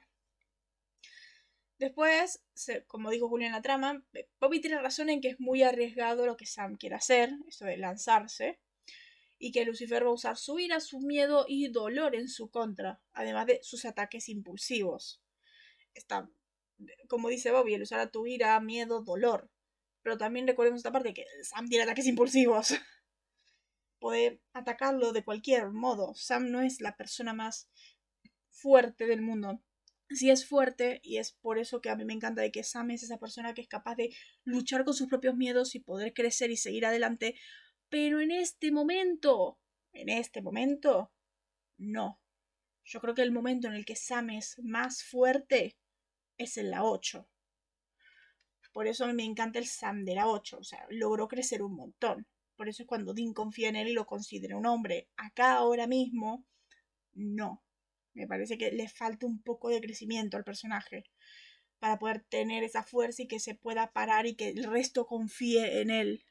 [1.78, 2.42] Después,
[2.86, 4.02] como dijo Julia en la trama,
[4.40, 7.76] Bobby tiene razón en que es muy arriesgado lo que Sam quiere hacer, esto de
[7.76, 8.58] lanzarse
[9.38, 13.00] y que Lucifer va a usar su ira, su miedo y dolor en su contra,
[13.12, 15.22] además de sus ataques impulsivos.
[15.94, 16.30] Está,
[17.08, 19.50] como dice Bobby, el usar a tu ira, miedo, dolor.
[20.06, 22.68] Pero también recordemos esta parte que Sam tiene ataques impulsivos.
[23.98, 26.14] Puede atacarlo de cualquier modo.
[26.14, 27.68] Sam no es la persona más
[28.48, 29.64] fuerte del mundo.
[30.10, 32.92] Sí es fuerte y es por eso que a mí me encanta de que Sam
[32.92, 34.14] es esa persona que es capaz de
[34.44, 37.34] luchar con sus propios miedos y poder crecer y seguir adelante
[37.88, 39.58] pero en este momento,
[39.92, 41.12] en este momento,
[41.78, 42.20] no.
[42.84, 45.76] Yo creo que el momento en el que Sam es más fuerte
[46.38, 47.28] es en la 8.
[48.76, 50.58] Por eso me encanta el Sam de la 8.
[50.58, 52.26] O sea, logró crecer un montón.
[52.56, 55.08] Por eso es cuando Dean confía en él y lo considera un hombre.
[55.16, 56.44] Acá ahora mismo,
[57.14, 57.64] no.
[58.12, 61.04] Me parece que le falta un poco de crecimiento al personaje
[61.78, 65.80] para poder tener esa fuerza y que se pueda parar y que el resto confíe
[65.80, 66.22] en él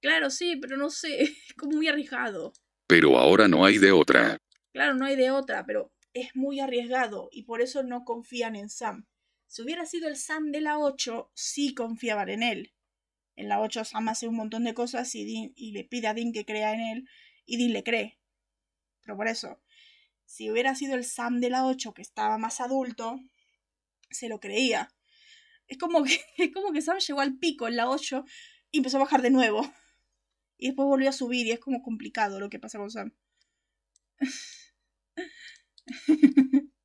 [0.00, 2.52] Claro, sí, pero no sé, es como muy arriesgado.
[2.86, 4.38] Pero ahora no hay de otra.
[4.72, 8.68] Claro, no hay de otra, pero es muy arriesgado y por eso no confían en
[8.68, 9.08] Sam.
[9.50, 12.72] Si hubiera sido el Sam de la 8, sí confiaban en él.
[13.34, 16.32] En la 8 Sam hace un montón de cosas y, y le pide a Dean
[16.32, 17.08] que crea en él
[17.46, 18.20] y Dean le cree.
[19.02, 19.60] Pero por eso,
[20.24, 23.18] si hubiera sido el Sam de la 8 que estaba más adulto,
[24.08, 24.94] se lo creía.
[25.66, 28.24] Es como que, es como que Sam llegó al pico en la 8
[28.70, 29.68] y empezó a bajar de nuevo
[30.58, 33.12] y después volvió a subir y es como complicado lo que pasa con Sam.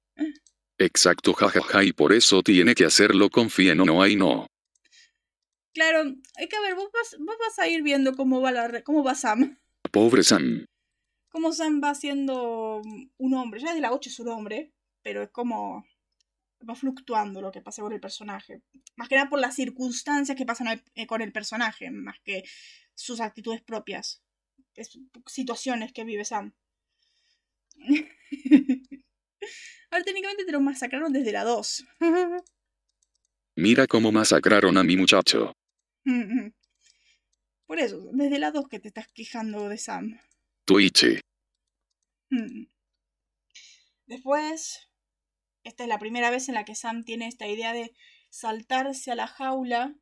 [0.78, 4.48] Exacto, jajaja, y por eso tiene que hacerlo, confíen o no hay no.
[5.74, 6.04] Claro,
[6.36, 9.16] hay que ver, vos vas, vos vas a ir viendo cómo va, la, cómo va
[9.16, 9.58] Sam.
[9.92, 10.66] Pobre Sam.
[11.30, 12.82] Cómo Sam va siendo
[13.18, 13.60] un hombre.
[13.60, 15.86] Ya desde la 8 es un hombre, pero es como
[16.68, 18.62] va fluctuando lo que pasa con el personaje.
[18.96, 22.44] Más que nada por las circunstancias que pasan eh, con el personaje, más que
[22.94, 24.24] sus actitudes propias.
[24.76, 26.54] Es, situaciones que vive Sam.
[29.92, 31.86] Ahora técnicamente te lo masacraron desde la 2.
[33.56, 35.54] Mira cómo masacraron a mi muchacho.
[37.66, 40.20] Por eso, desde la 2 que te estás quejando de Sam.
[40.66, 41.20] Twitch.
[44.08, 44.90] Después,
[45.64, 47.96] esta es la primera vez en la que Sam tiene esta idea de
[48.30, 49.96] saltarse a la jaula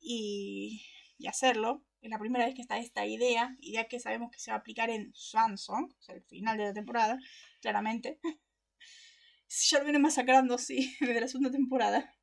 [0.00, 0.86] y,
[1.18, 1.84] y hacerlo.
[2.00, 4.60] Es la primera vez que está esta idea, idea que sabemos que se va a
[4.60, 7.18] aplicar en Swansong, o sea, el final de la temporada,
[7.60, 8.18] claramente.
[9.60, 12.14] Ya lo viene masacrando, sí, desde la segunda temporada.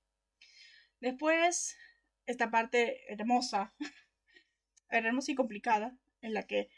[1.00, 1.78] Después,
[2.26, 3.74] esta parte hermosa,
[4.90, 6.70] hermosa y complicada, en la que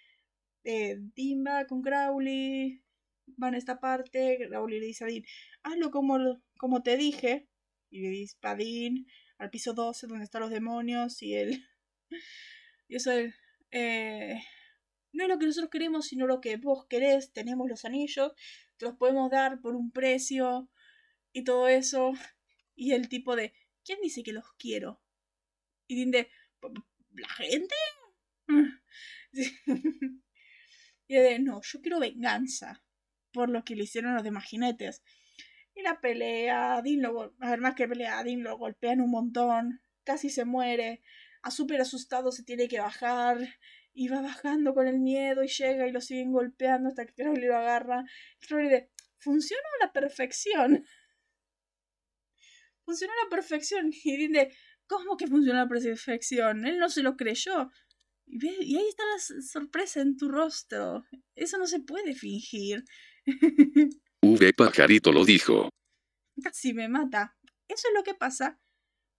[0.63, 2.83] eh, Dimba con Crowley
[3.37, 5.23] van a esta parte, Crowley le dice a Dean,
[5.63, 7.47] hazlo como, como te dije,
[7.89, 9.05] y le dice a Dean
[9.37, 11.65] al piso 12 donde están los demonios y él
[12.87, 13.11] y eso
[13.71, 14.39] eh,
[15.13, 17.31] no es lo que nosotros queremos, sino lo que vos querés.
[17.33, 18.33] Tenemos los anillos,
[18.81, 20.69] los podemos dar por un precio
[21.33, 22.11] y todo eso.
[22.73, 25.03] Y el tipo de, ¿quién dice que los quiero?
[25.85, 26.29] Y dice,
[27.13, 27.75] ¿la gente?
[31.07, 32.83] y de, no, yo quiero venganza
[33.31, 35.03] por lo que le hicieron los demás jinetes.
[35.75, 39.81] Y la pelea, Dean lo, a ver, más que pelea, Dean lo golpean un montón,
[40.03, 41.03] casi se muere
[41.43, 43.37] a súper asustado se tiene que bajar
[43.93, 47.47] y va bajando con el miedo y llega y lo siguen golpeando hasta que Crowley
[47.47, 48.03] lo agarra.
[48.39, 50.85] Crowley de, funcionó a la perfección.
[52.85, 53.91] Funcionó a la perfección.
[54.03, 54.51] Y dice,
[54.87, 56.65] ¿cómo que funcionó a la perfección?
[56.65, 57.69] Él no se lo creyó.
[58.25, 61.03] Y, y ahí está la sorpresa en tu rostro.
[61.35, 62.83] Eso no se puede fingir.
[64.23, 65.69] V pajarito lo dijo.
[66.41, 67.37] Casi me mata.
[67.67, 68.59] Eso es lo que pasa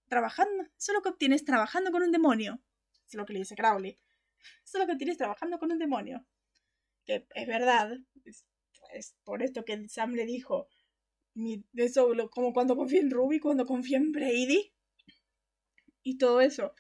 [0.09, 0.65] trabajando.
[0.65, 2.61] Eso es lo que obtienes trabajando con un demonio.
[2.93, 3.99] Eso es lo que le dice Crowley.
[4.65, 6.27] Eso es lo que obtienes trabajando con un demonio.
[7.05, 7.99] Que es verdad.
[8.95, 10.69] Es, por esto que Sam le dijo.
[11.75, 14.73] eso, como cuando confía en Ruby, cuando confía en Brady.
[16.03, 16.75] Y todo eso.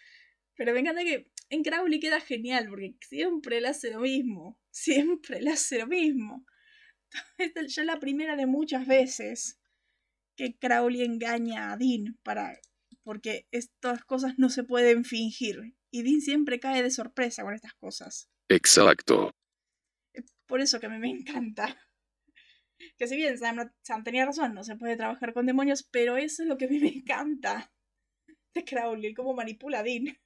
[0.54, 4.58] Pero me encanta que en Crowley queda genial, porque siempre le hace lo mismo.
[4.70, 6.46] Siempre le hace lo mismo.
[7.38, 9.60] Esta es ya la primera de muchas veces
[10.36, 12.58] que Crowley engaña a Dean para
[13.04, 17.74] porque estas cosas no se pueden fingir y Dean siempre cae de sorpresa con estas
[17.74, 18.28] cosas.
[18.48, 19.30] Exacto.
[20.46, 21.76] Por eso que a mí me encanta.
[22.98, 26.48] Que si bien Sam, tenía razón, no se puede trabajar con demonios, pero eso es
[26.48, 27.72] lo que a mí me encanta
[28.54, 30.18] de Crowley, cómo manipula a Dean.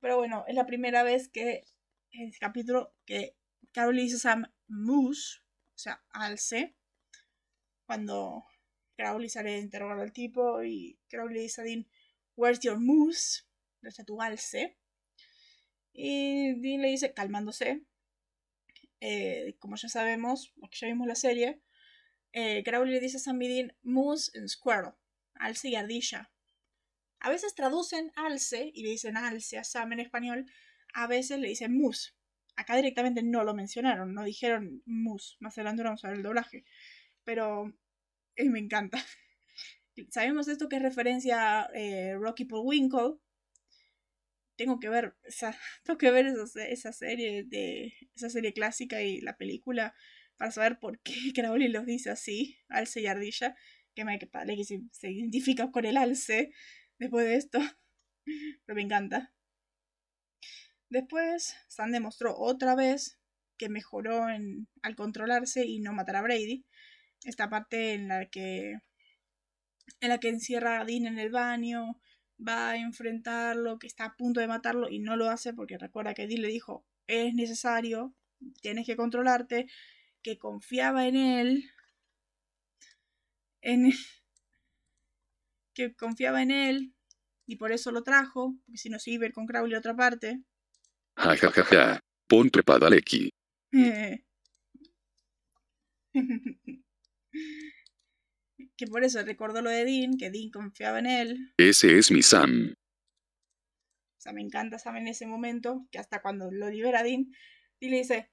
[0.00, 1.62] Pero bueno, es la primera vez que
[2.10, 3.36] en este capítulo que
[3.72, 5.38] Crowley dice a Sam Moose,
[5.76, 6.74] o sea, alce,
[7.86, 8.44] cuando
[8.96, 11.86] Crowley sale a interrogar al tipo y Crowley dice a Dean,
[12.34, 13.44] Where's your moose?
[13.82, 14.78] ¿Dónde está tu alce?
[15.92, 17.84] Y Dean le dice, calmándose,
[19.00, 21.60] eh, como ya sabemos, porque ya vimos la serie,
[22.32, 24.92] eh, le dice a Sam Dean, moose and squirrel,
[25.34, 26.30] alce y ardilla.
[27.18, 30.46] A veces traducen alce y le dicen alce a Sam en español,
[30.94, 32.12] a veces le dicen moose.
[32.54, 35.36] Acá directamente no lo mencionaron, no dijeron moose.
[35.40, 36.64] Más adelante vamos a ver el doblaje.
[37.24, 37.72] Pero
[38.36, 38.98] y me encanta.
[40.10, 43.18] Sabemos esto que es referencia a eh, Rocky Winkle.
[44.56, 49.36] Tengo que ver esa, tengo que ver esa, serie de esa serie clásica y la
[49.36, 49.94] película
[50.36, 53.56] para saber por qué Crowley los dice así, alce y ardilla,
[53.94, 56.52] que me parece que se, se identifica con el alce
[56.98, 57.58] después de esto.
[58.66, 59.32] Pero me encanta.
[60.88, 63.18] Después, Sam demostró otra vez
[63.56, 66.66] que mejoró en, al controlarse y no matar a Brady
[67.24, 68.74] esta parte en la que
[70.00, 72.00] en la que encierra a Dean en el baño,
[72.46, 76.14] va a enfrentarlo, que está a punto de matarlo y no lo hace porque recuerda
[76.14, 78.14] que Dean le dijo, es necesario,
[78.60, 79.66] tienes que controlarte,
[80.22, 81.70] que confiaba en él,
[83.60, 83.92] en
[85.74, 86.94] que confiaba en él
[87.46, 89.78] y por eso lo trajo, porque si no se iba a ir con Crowley a
[89.78, 90.42] otra parte.
[91.16, 92.00] Ja, ja, ja, ja.
[92.28, 93.30] Pon trepadaleki.
[98.76, 101.54] Que por eso recordó lo de Dean, que Dean confiaba en él.
[101.56, 102.74] Ese es mi Sam.
[102.74, 107.26] O sea, me encanta Sam en ese momento, que hasta cuando lo libera Dean,
[107.80, 108.30] Dean le dice,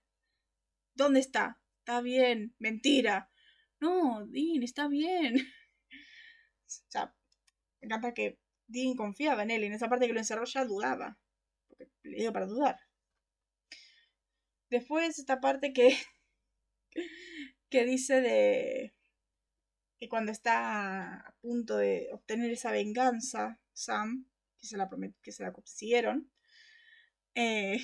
[0.93, 1.59] ¿dónde está?
[1.79, 3.29] Está bien, mentira.
[3.79, 5.35] No, Dean, está bien.
[6.71, 7.15] O sea,
[7.81, 10.65] me encanta que Dean confiaba en él y en esa parte que lo encerró ya
[10.65, 11.17] dudaba.
[11.67, 12.77] Porque le dio para dudar.
[14.69, 15.97] Después esta parte que
[17.71, 18.93] que dice de
[19.99, 24.25] que cuando está a punto de obtener esa venganza, Sam,
[24.57, 24.89] que se la,
[25.21, 26.31] que se la consiguieron,
[27.35, 27.79] eh,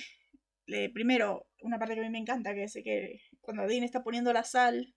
[0.92, 4.32] primero, una parte que a mí me encanta, que es que cuando Dean está poniendo
[4.32, 4.94] la sal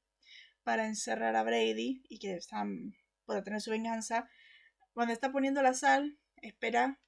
[0.63, 2.93] para encerrar a Brady y que Sam
[3.25, 4.29] pueda tener su venganza,
[4.93, 6.99] cuando está poniendo la sal, espera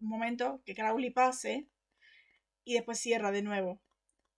[0.00, 1.68] un momento que Crowley pase
[2.64, 3.80] y después cierra de nuevo.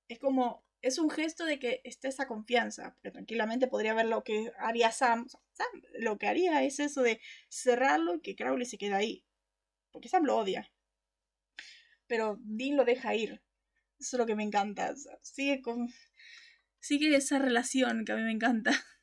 [0.09, 4.25] Es como es un gesto de que esté esa confianza, pero tranquilamente podría ver lo
[4.25, 5.29] que haría Sam.
[5.53, 5.69] Sam
[6.01, 9.25] lo que haría es eso de cerrarlo y que Crowley se quede ahí.
[9.93, 10.71] Porque Sam lo odia.
[12.09, 13.43] Pero Dean lo deja ir.
[14.01, 14.93] Eso es lo que me encanta.
[15.23, 15.89] sigue con.
[16.81, 18.73] Sigue esa relación que a mí me encanta.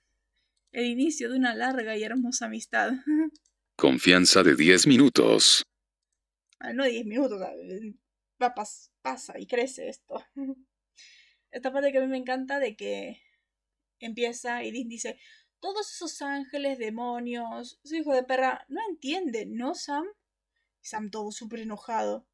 [0.71, 2.91] El inicio de una larga y hermosa amistad.
[3.77, 5.63] Confianza de 10 minutos.
[6.59, 8.53] Ah, no 10 minutos, va,
[9.01, 10.21] pasa y crece esto.
[11.51, 13.21] esta parte que a mí me encanta de que
[13.99, 15.19] empieza y dice,
[15.59, 20.05] todos esos ángeles, demonios, su hijo de perra, no entienden, ¿no, Sam?
[20.81, 22.27] Sam todo súper enojado.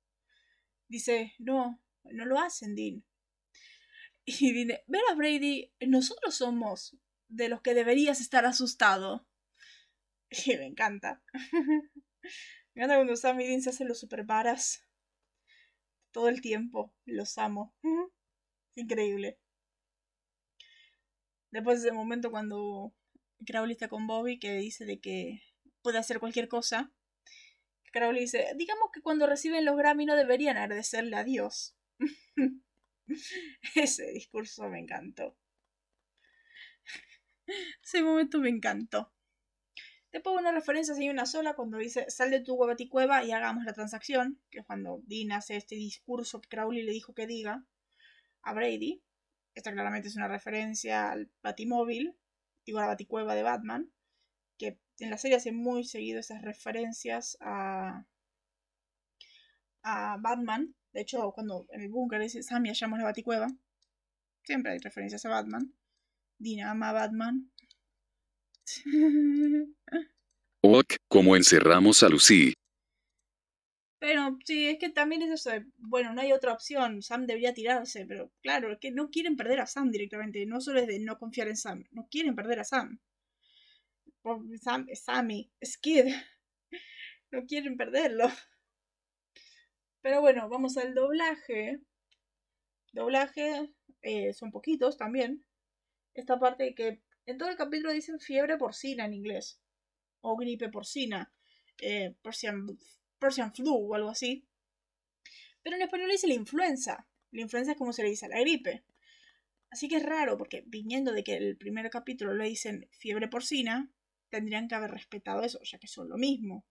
[0.88, 3.03] Dice, no, no lo hacen, Dean.
[4.26, 6.97] Y dice, verás, Brady, nosotros somos
[7.28, 9.28] de los que deberías estar asustado.
[10.30, 11.24] Y me encanta.
[12.74, 14.84] me encanta cuando Sam y Dean se hacen los super varas.
[16.11, 16.93] Todo el tiempo.
[17.05, 17.76] Los amo.
[18.76, 19.39] Increíble.
[21.51, 22.93] Después de ese momento cuando
[23.45, 25.41] Crowley está con Bobby que dice de que
[25.82, 26.91] puede hacer cualquier cosa.
[27.93, 31.76] Crowley dice, digamos que cuando reciben los Grammy no deberían agradecerle a Dios.
[33.76, 35.38] ese discurso me encantó.
[37.82, 39.13] Ese momento me encantó.
[40.11, 43.73] Después una referencia hay una sola cuando dice sal de tu baticueva y hagamos la
[43.73, 47.65] transacción, que es cuando Dean hace este discurso que Crowley le dijo que diga
[48.46, 49.04] a Brady.
[49.54, 52.16] Esta claramente es una referencia al batimóvil,
[52.66, 53.91] digo a la baticueva de Batman,
[54.58, 58.06] que en la serie hace muy seguido esas referencias a,
[59.84, 60.76] a Batman.
[60.93, 63.48] De hecho, cuando en el búnker dice Sammy hallamos la baticueva,
[64.43, 65.74] siempre hay referencias a Batman.
[66.66, 67.52] Ama a Batman.
[70.68, 72.56] Ok, como encerramos a Lucy.
[74.00, 75.52] Pero sí, es que también es eso.
[75.78, 77.02] bueno, no hay otra opción.
[77.02, 80.46] Sam debería tirarse, pero claro, es que no quieren perder a Sam directamente.
[80.46, 83.00] No solo es de no confiar en Sam, no quieren perder a Sam.
[84.62, 86.06] Sam Sammy, es Kid.
[87.32, 88.30] No quieren perderlo.
[90.02, 91.82] Pero bueno, vamos al doblaje.
[92.93, 93.74] Doblaje,
[94.04, 95.43] eh, son poquitos también.
[96.14, 99.60] Esta parte que en todo el capítulo dicen fiebre porcina en inglés.
[100.22, 101.34] O gripe porcina.
[101.82, 102.68] Eh, Persian,
[103.26, 104.47] Persian flu o algo así.
[105.63, 107.07] Pero en español dice la influenza.
[107.32, 108.86] La influenza es como se le dice a la gripe.
[109.71, 113.91] Así que es raro, porque viniendo de que el primer capítulo le dicen fiebre porcina,
[114.30, 116.65] tendrían que haber respetado eso, ya que son lo mismo.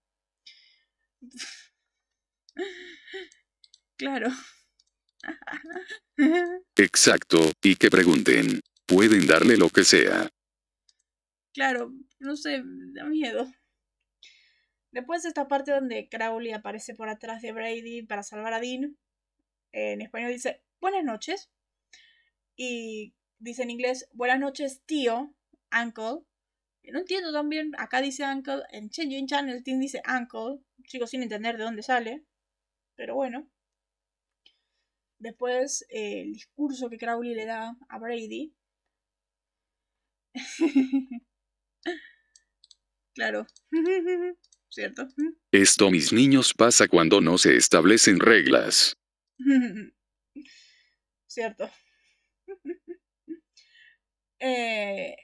[3.97, 4.29] claro.
[6.77, 8.61] Exacto, y que pregunten.
[8.87, 10.29] Pueden darle lo que sea.
[11.53, 12.61] Claro, no sé,
[12.93, 13.51] da miedo.
[14.95, 18.97] Después de esta parte donde Crowley aparece por atrás de Brady para salvar a Dean,
[19.73, 21.49] en español dice buenas noches.
[22.55, 25.35] Y dice en inglés buenas noches, tío,
[25.69, 26.23] uncle.
[26.83, 30.63] No entiendo también, acá dice uncle, en Changing Channel Team dice uncle.
[30.85, 32.23] Sigo sin entender de dónde sale.
[32.95, 33.49] Pero bueno.
[35.19, 38.53] Después eh, el discurso que Crowley le da a Brady.
[43.13, 43.45] Claro.
[44.75, 45.07] ¿Cierto?
[45.53, 48.97] Esto, mis niños, pasa cuando no se establecen reglas.
[51.27, 51.69] Cierto.
[54.37, 55.15] Eh,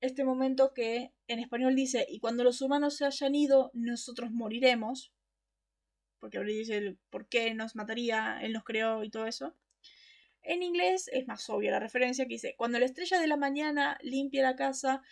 [0.00, 5.10] este momento que en español dice, y cuando los humanos se hayan ido, nosotros moriremos.
[6.20, 9.56] Porque ahora dice por qué nos mataría, él nos creó y todo eso.
[10.42, 13.98] En inglés es más obvia la referencia que dice, cuando la estrella de la mañana
[14.02, 15.02] limpia la casa,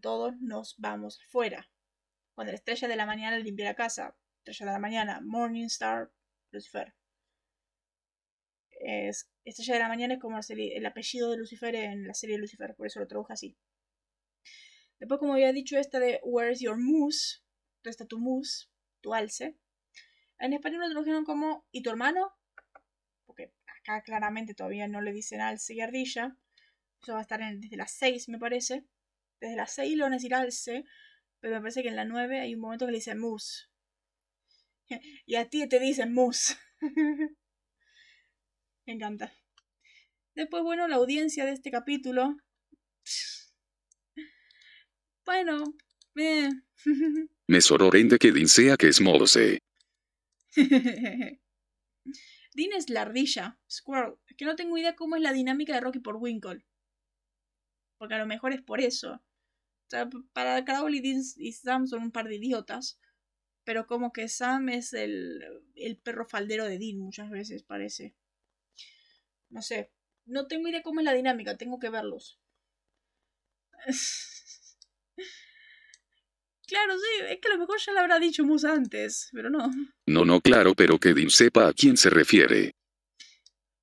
[0.00, 1.68] todos nos vamos fuera.
[2.36, 4.14] Cuando la estrella de la mañana limpia la casa,
[4.44, 6.12] estrella de la mañana, Morning Star,
[6.50, 6.94] Lucifer.
[8.72, 12.42] Es, estrella de la mañana es como el apellido de Lucifer en la serie de
[12.42, 13.56] Lucifer, por eso lo traduje así.
[14.98, 17.38] Después, como había dicho, esta de Where's Your Moose,
[17.82, 18.66] ¿dónde está tu moose?
[19.00, 19.56] Tu alce.
[20.38, 22.34] En español lo tradujeron como ¿y tu hermano?
[23.24, 26.36] Porque acá claramente todavía no le dicen alce y ardilla.
[27.00, 28.86] Eso va a estar desde las 6, me parece
[29.40, 30.84] desde las 6 lo necesita al C,
[31.40, 33.70] pero me parece que en la 9 hay un momento que le dice mus.
[35.26, 36.56] Y a ti te dicen mus.
[38.86, 39.32] me encanta.
[40.34, 42.36] Después, bueno, la audiencia de este capítulo.
[45.24, 45.74] Bueno,
[46.14, 46.48] me.
[47.48, 49.58] me sorprende que Dean sea que es Morse.
[50.54, 51.40] Dean
[52.76, 54.14] es la ardilla, Squirrel.
[54.36, 56.64] que no tengo idea cómo es la dinámica de Rocky por Winkle.
[57.98, 59.20] Porque a lo mejor es por eso.
[59.86, 61.00] O sea, para Crowley
[61.36, 62.98] y Sam son un par de idiotas.
[63.64, 65.42] Pero como que Sam es el,
[65.74, 68.14] el perro faldero de Dean muchas veces, parece.
[69.48, 69.92] No sé.
[70.24, 72.40] No tengo idea cómo es la dinámica, tengo que verlos.
[76.68, 79.70] Claro, sí, es que a lo mejor ya lo habrá dicho Moose antes, pero no.
[80.04, 82.72] No, no, claro, pero que Dean sepa a quién se refiere.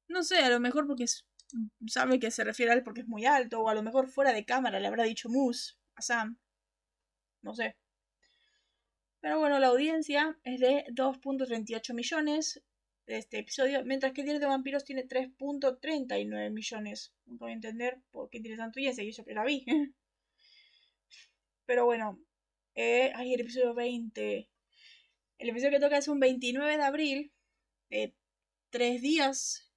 [0.09, 1.05] No sé, a lo mejor porque
[1.87, 4.33] sabe que se refiere a él porque es muy alto, o a lo mejor fuera
[4.33, 6.37] de cámara le habrá dicho Moose a Sam.
[7.41, 7.75] No sé.
[9.19, 12.61] Pero bueno, la audiencia es de 2.38 millones
[13.05, 17.13] de este episodio, mientras que Diario de Vampiros tiene 3.39 millones.
[17.25, 19.65] No puedo entender por qué tiene tanto y eso que la vi.
[21.65, 22.19] Pero bueno,
[22.75, 24.49] eh, el episodio 20.
[25.37, 27.33] El episodio que toca es un 29 de abril,
[27.89, 28.13] de
[28.69, 29.71] tres días,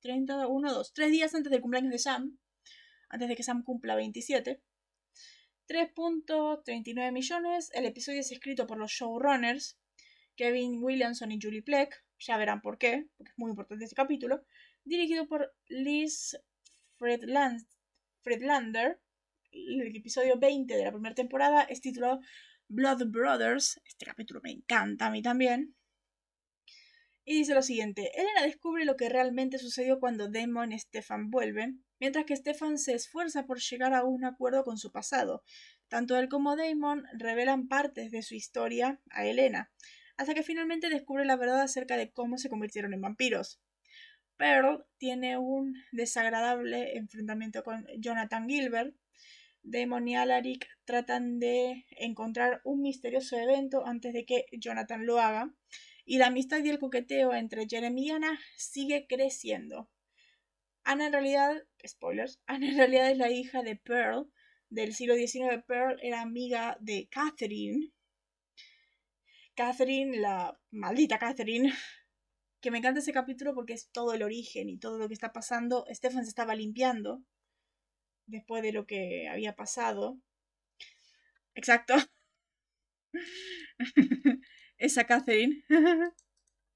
[0.00, 2.38] 30, 1, 2, tres días antes del cumpleaños de Sam
[3.08, 4.60] antes de que Sam cumpla 27.
[5.68, 7.70] 3.39 millones.
[7.74, 9.78] El episodio es escrito por los showrunners
[10.36, 12.04] Kevin Williamson y Julie Pleck.
[12.20, 14.44] Ya verán por qué, porque es muy importante este capítulo.
[14.84, 16.38] Dirigido por Liz
[16.96, 17.66] Fredland
[18.22, 19.00] Fredlander.
[19.50, 22.20] El episodio 20 de la primera temporada es titulado
[22.68, 23.80] Blood Brothers.
[23.84, 25.74] Este capítulo me encanta a mí también.
[27.30, 31.84] Y dice lo siguiente, Elena descubre lo que realmente sucedió cuando Damon y Stefan vuelven,
[32.00, 35.42] mientras que Stefan se esfuerza por llegar a un acuerdo con su pasado.
[35.88, 39.70] Tanto él como Damon revelan partes de su historia a Elena,
[40.16, 43.60] hasta que finalmente descubre la verdad acerca de cómo se convirtieron en vampiros.
[44.38, 48.96] Pearl tiene un desagradable enfrentamiento con Jonathan Gilbert.
[49.62, 55.52] Damon y Alaric tratan de encontrar un misterioso evento antes de que Jonathan lo haga,
[56.08, 59.90] y la amistad y el coqueteo entre Jeremy y Anna sigue creciendo.
[60.82, 64.26] Anna en realidad, spoilers, Anna en realidad es la hija de Pearl.
[64.70, 67.92] Del siglo XIX, Pearl era amiga de Catherine.
[69.54, 71.70] Catherine, la maldita Catherine,
[72.62, 75.34] que me encanta ese capítulo porque es todo el origen y todo lo que está
[75.34, 75.84] pasando.
[75.90, 77.22] Stefan se estaba limpiando
[78.24, 80.18] después de lo que había pasado.
[81.54, 81.94] Exacto.
[84.78, 85.64] esa Catherine.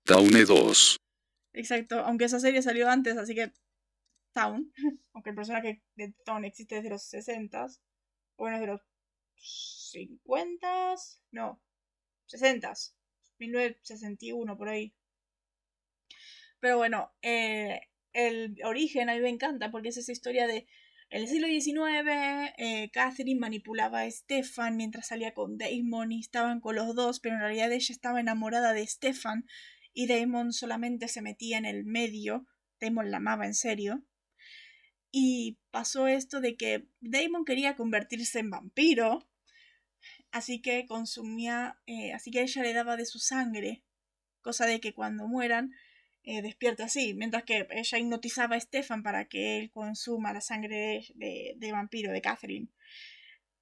[0.05, 0.97] Taune 2.
[1.55, 3.53] Exacto, aunque esa serie salió antes, así que
[4.33, 4.73] Town,
[5.13, 7.67] aunque el personaje de Town existe desde los 60
[8.37, 8.81] bueno, desde los
[9.37, 10.95] 50
[11.33, 11.63] no,
[12.27, 12.73] 60
[13.39, 14.95] 1961 por ahí.
[16.61, 17.81] Pero bueno, eh,
[18.13, 20.67] el origen a mí me encanta porque es esa historia de
[21.13, 26.61] en el siglo XIX, eh, Catherine manipulaba a Stefan mientras salía con Damon y estaban
[26.61, 29.45] con los dos, pero en realidad ella estaba enamorada de Stefan
[29.93, 32.47] y Damon solamente se metía en el medio.
[32.81, 34.03] Damon la amaba en serio.
[35.11, 39.29] Y pasó esto de que Damon quería convertirse en vampiro,
[40.31, 43.85] así que consumía, eh, así que ella le daba de su sangre,
[44.41, 45.73] cosa de que cuando mueran
[46.25, 51.05] eh, despierta así, mientras que ella hipnotizaba a Stefan para que él consuma la sangre
[51.17, 52.69] de, vampiro de Catherine.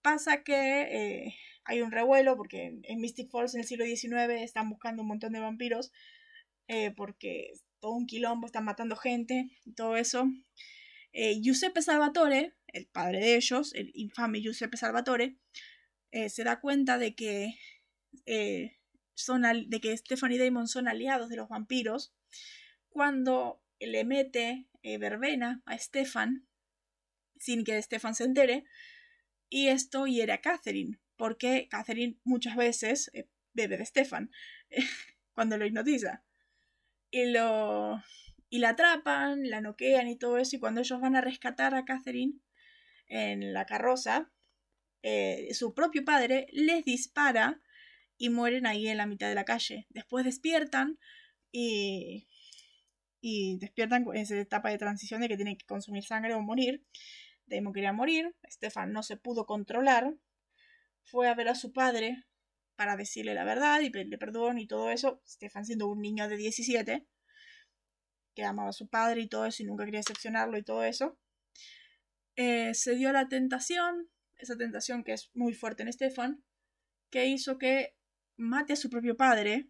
[0.02, 1.34] Pasa que eh,
[1.64, 5.32] hay un revuelo porque en Mystic Falls en el siglo XIX están buscando un montón
[5.32, 5.90] de vampiros
[6.68, 10.28] eh, porque todo un quilombo, están matando gente y todo eso.
[11.12, 15.38] Giuseppe Salvatore, el padre de ellos, el infame Giuseppe Salvatore,
[16.28, 17.54] se da cuenta de que,
[19.14, 22.14] son de que Stefan y Damon son aliados de los vampiros
[22.88, 26.46] cuando le mete eh, verbena a Stefan
[27.38, 28.64] sin que Stefan se entere
[29.48, 34.30] y esto hiere a Catherine porque Catherine muchas veces eh, bebe de Stefan
[35.34, 36.24] cuando lo hipnotiza
[37.10, 38.02] y lo
[38.52, 41.84] y la atrapan, la noquean y todo eso y cuando ellos van a rescatar a
[41.84, 42.40] Catherine
[43.06, 44.32] en la carroza
[45.02, 47.60] eh, su propio padre les dispara
[48.18, 49.86] y mueren ahí en la mitad de la calle.
[49.88, 50.98] Después despiertan
[51.52, 52.26] y
[53.20, 56.84] y despiertan en esa etapa de transición de que tienen que consumir sangre o morir.
[57.46, 60.14] Damon quería morir, Stefan no se pudo controlar,
[61.02, 62.24] fue a ver a su padre
[62.76, 65.20] para decirle la verdad y pedirle perdón y todo eso.
[65.26, 67.06] Stefan siendo un niño de 17,
[68.34, 71.18] que amaba a su padre y todo eso y nunca quería decepcionarlo y todo eso.
[72.36, 76.42] Eh, se dio la tentación, esa tentación que es muy fuerte en Stefan,
[77.10, 77.96] que hizo que
[78.36, 79.68] mate a su propio padre,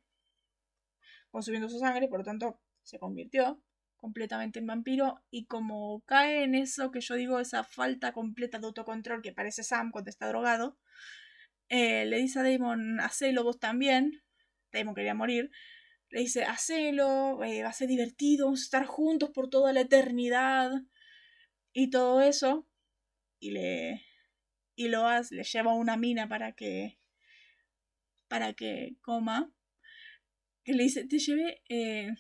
[1.31, 3.63] consumiendo su sangre, por lo tanto se convirtió
[3.97, 5.23] completamente en vampiro.
[5.31, 9.63] Y como cae en eso que yo digo, esa falta completa de autocontrol que parece
[9.63, 10.79] Sam cuando está drogado,
[11.69, 14.23] eh, le dice a Damon, hacelo vos también,
[14.73, 15.51] Damon quería morir,
[16.09, 19.83] le dice, hacelo, eh, va a ser divertido, vamos a estar juntos por toda la
[19.83, 20.73] eternidad
[21.73, 22.67] y todo eso,
[23.39, 24.05] y le,
[24.75, 26.99] y lo hace, le lleva una mina para que,
[28.27, 29.53] para que coma,
[30.65, 32.11] que le dice, te llevé, eh,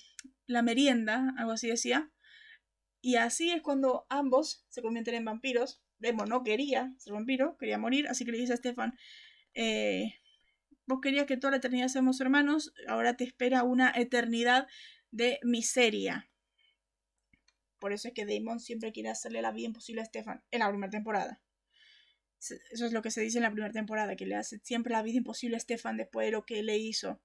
[0.46, 2.10] la merienda, algo así decía.
[3.00, 5.82] Y así es cuando ambos se convierten en vampiros.
[5.98, 8.96] Demo no quería ser vampiro, quería morir, así que le dice a Stefan,
[9.54, 10.14] eh,
[10.86, 14.66] vos querías que toda la eternidad seamos hermanos, ahora te espera una eternidad
[15.10, 16.30] de miseria.
[17.78, 20.68] Por eso es que Damon siempre quiere hacerle la vida imposible a Stefan en la
[20.68, 21.42] primera temporada.
[22.38, 25.02] Eso es lo que se dice en la primera temporada, que le hace siempre la
[25.02, 27.20] vida imposible a Stefan después de lo que le hizo.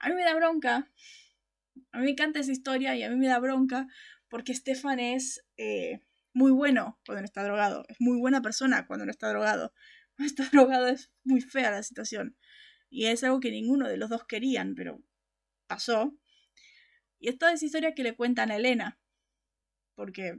[0.00, 0.90] A mí me da bronca
[1.92, 3.86] a mí me encanta esa historia y a mí me da bronca
[4.28, 6.00] porque Stefan es eh,
[6.32, 7.84] muy bueno cuando no está drogado.
[7.88, 9.72] Es muy buena persona cuando no está drogado.
[10.18, 12.36] Cuando está drogado es muy fea la situación.
[12.90, 15.00] Y es algo que ninguno de los dos querían, pero
[15.68, 16.12] pasó.
[17.20, 18.98] Y es historia que le cuentan a Elena.
[19.94, 20.38] Porque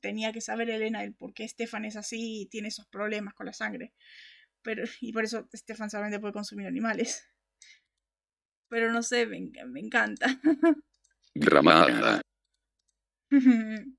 [0.00, 3.46] tenía que saber Elena el por qué Stefan es así y tiene esos problemas con
[3.46, 3.94] la sangre.
[4.62, 7.22] Pero, y por eso Stefan solamente puede consumir animales
[8.70, 10.40] pero no sé, me, me encanta.
[11.34, 12.22] Gramada.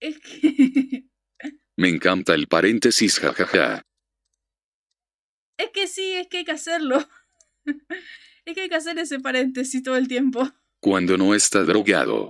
[0.00, 1.04] es que...
[1.76, 3.82] me encanta el paréntesis, jajaja.
[5.56, 6.98] Es que sí, es que hay que hacerlo.
[8.46, 10.46] Es que hay que hacer ese paréntesis todo el tiempo.
[10.78, 12.28] Cuando no está drogado.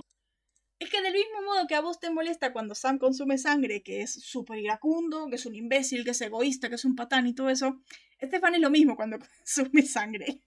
[0.79, 4.01] Es que del mismo modo que a vos te molesta cuando Sam consume sangre, que
[4.01, 7.35] es súper iracundo, que es un imbécil, que es egoísta, que es un patán y
[7.35, 7.81] todo eso,
[8.17, 10.41] Estefan es lo mismo cuando consume sangre.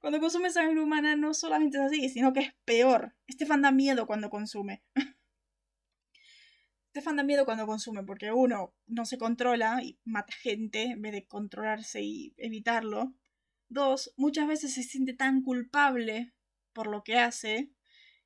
[0.00, 3.14] Cuando consume sangre humana no solamente es así, sino que es peor.
[3.26, 4.82] Estefan da miedo cuando consume.
[6.86, 11.12] Estefan da miedo cuando consume, porque uno no se controla y mata gente en vez
[11.12, 13.14] de controlarse y evitarlo.
[13.68, 16.32] Dos, muchas veces se siente tan culpable
[16.72, 17.70] por lo que hace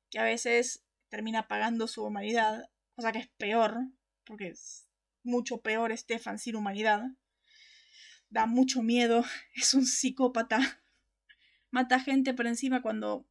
[0.09, 3.77] que a veces termina pagando su humanidad, cosa que es peor,
[4.23, 4.87] porque es
[5.23, 7.03] mucho peor Estefan sin humanidad.
[8.29, 9.23] Da mucho miedo,
[9.55, 10.59] es un psicópata.
[11.71, 13.27] Mata gente por encima cuando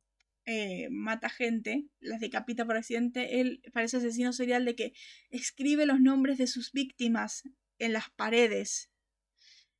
[0.46, 4.92] eh, mata gente, las decapita por accidente, él parece asesino serial de que
[5.30, 8.90] escribe los nombres de sus víctimas en las paredes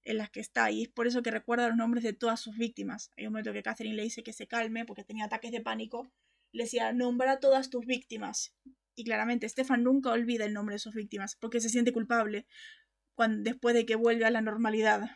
[0.04, 2.56] en las que está y es por eso que recuerda los nombres de todas sus
[2.56, 3.10] víctimas.
[3.16, 6.10] Hay un momento que Catherine le dice que se calme porque tenía ataques de pánico,
[6.52, 8.54] le decía, nombra todas tus víctimas.
[8.94, 12.46] Y claramente Stefan nunca olvida el nombre de sus víctimas porque se siente culpable
[13.14, 15.10] cuando, después de que vuelve a la normalidad.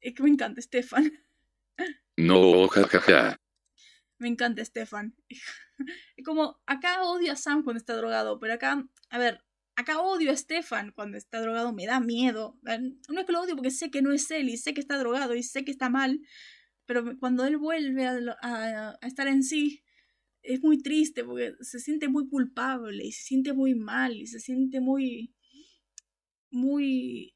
[0.00, 1.12] Es que me encanta Stefan.
[2.16, 3.36] No, jajaja.
[4.18, 5.16] Me encanta Stefan.
[6.16, 9.42] Es como, acá odio a Sam cuando está drogado, pero acá, a ver,
[9.76, 12.58] acá odio a Stefan cuando está drogado, me da miedo.
[13.08, 14.98] No es que lo odio porque sé que no es él y sé que está
[14.98, 16.20] drogado y sé que está mal,
[16.86, 19.82] pero cuando él vuelve a, estar en sí,
[20.42, 24.40] es muy triste porque se siente muy culpable y se siente muy mal y se
[24.40, 25.33] siente muy,
[26.54, 27.34] muy,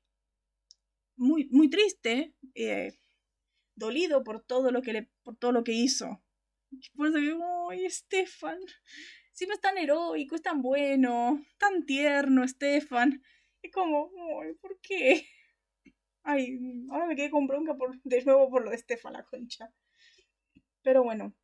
[1.16, 2.92] muy, muy triste, eh,
[3.74, 6.22] dolido por todo lo que le, por todo lo que hizo.
[6.96, 8.58] Por eso digo, ¡ay, Stefan!
[9.32, 13.22] Siempre es tan heroico, es tan bueno, tan tierno, Stefan.
[13.62, 14.10] Es como,
[14.42, 15.26] ¡ay, ¿por qué?
[16.22, 16.58] Ay,
[16.90, 19.72] ahora me quedé con bronca de nuevo por lo de Stefan, la concha.
[20.82, 21.34] Pero bueno,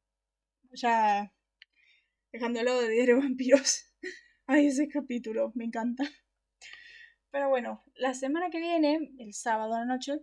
[0.73, 1.33] ya
[2.33, 3.85] dejando el lado de Diario de Vampiros.
[4.47, 6.05] Ay, ese capítulo, me encanta.
[7.35, 10.21] Pero bueno, la semana que viene, el sábado a la noche,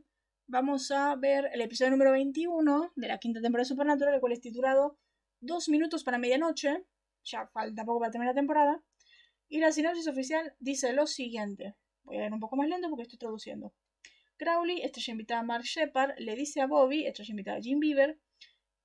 [0.47, 4.31] vamos a ver el episodio número 21 de la quinta temporada de Supernatural, el cual
[4.31, 4.97] es titulado
[5.41, 6.85] Dos minutos para medianoche.
[7.25, 8.81] Ya falta poco para terminar la temporada.
[9.49, 11.75] Y la sinopsis oficial dice lo siguiente.
[12.03, 13.73] Voy a leer un poco más lento porque estoy traduciendo.
[14.37, 18.21] Crowley, estrella invitada a Mark Shepard, le dice a Bobby, estrella invitada a Jim Beaver,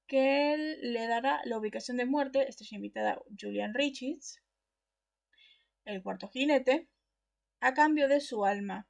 [0.08, 4.42] que él le dará la ubicación de muerte, estrella invitada a Julian Richards,
[5.84, 6.88] el cuarto jinete,
[7.66, 8.88] a cambio de su alma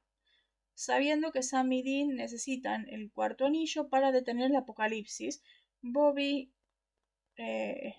[0.77, 5.41] sabiendo que Sam y Dean necesitan el cuarto anillo para detener el apocalipsis.
[5.81, 6.53] Bobby
[7.35, 7.95] eh,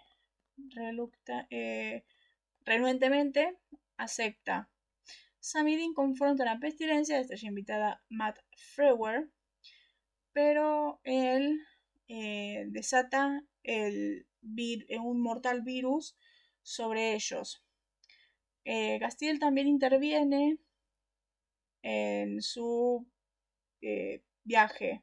[1.51, 2.05] eh,
[2.65, 3.59] renuentemente
[3.97, 4.71] acepta.
[5.41, 9.29] Sam y Dean confrontan la pestilencia, estrella invitada Matt Frewer,
[10.33, 11.61] pero él
[12.07, 14.25] eh, desata el
[15.01, 16.17] un mortal virus
[16.63, 17.65] sobre ellos.
[19.01, 20.59] Castiel también interviene
[21.89, 23.07] en su
[23.81, 25.03] eh, viaje.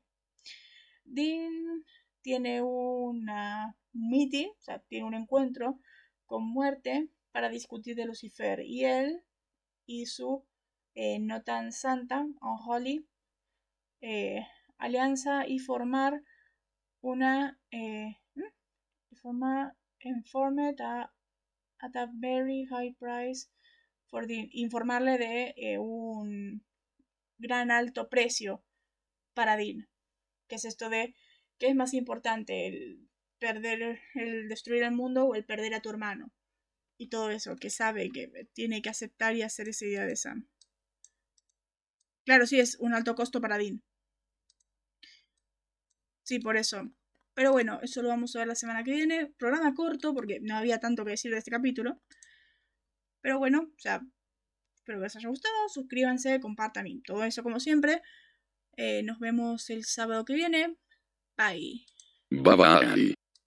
[1.03, 1.83] Dean
[2.21, 5.79] tiene una meeting, o sea, tiene un encuentro
[6.27, 9.23] con muerte para discutir de Lucifer y él
[9.87, 10.45] y su
[10.93, 13.07] eh, no tan santa, unholy,
[14.01, 14.45] eh,
[14.77, 16.21] alianza y formar
[17.01, 18.17] una eh,
[19.21, 21.11] formar informed a,
[21.79, 23.49] at a very high price
[24.07, 26.63] for informarle de un
[27.37, 28.63] gran alto precio
[29.33, 29.87] para Dean.
[30.47, 31.15] Que es esto de
[31.57, 33.09] qué es más importante, el
[33.39, 36.31] perder, el destruir el mundo o el perder a tu hermano.
[36.97, 40.47] Y todo eso, que sabe que tiene que aceptar y hacer esa idea de Sam.
[42.25, 43.83] Claro, sí, es un alto costo para Dean.
[46.23, 46.89] Sí, por eso.
[47.35, 49.27] Pero bueno, eso lo vamos a ver la semana que viene.
[49.37, 52.01] Programa corto, porque no había tanto que decir de este capítulo.
[53.21, 54.01] Pero bueno, o sea,
[54.85, 55.67] Espero que les haya gustado.
[55.67, 58.03] Suscríbanse, compartan y todo eso como siempre.
[58.77, 60.77] Eh, nos vemos el sábado que viene.
[61.35, 61.87] Bye.
[62.29, 63.15] Bye bye.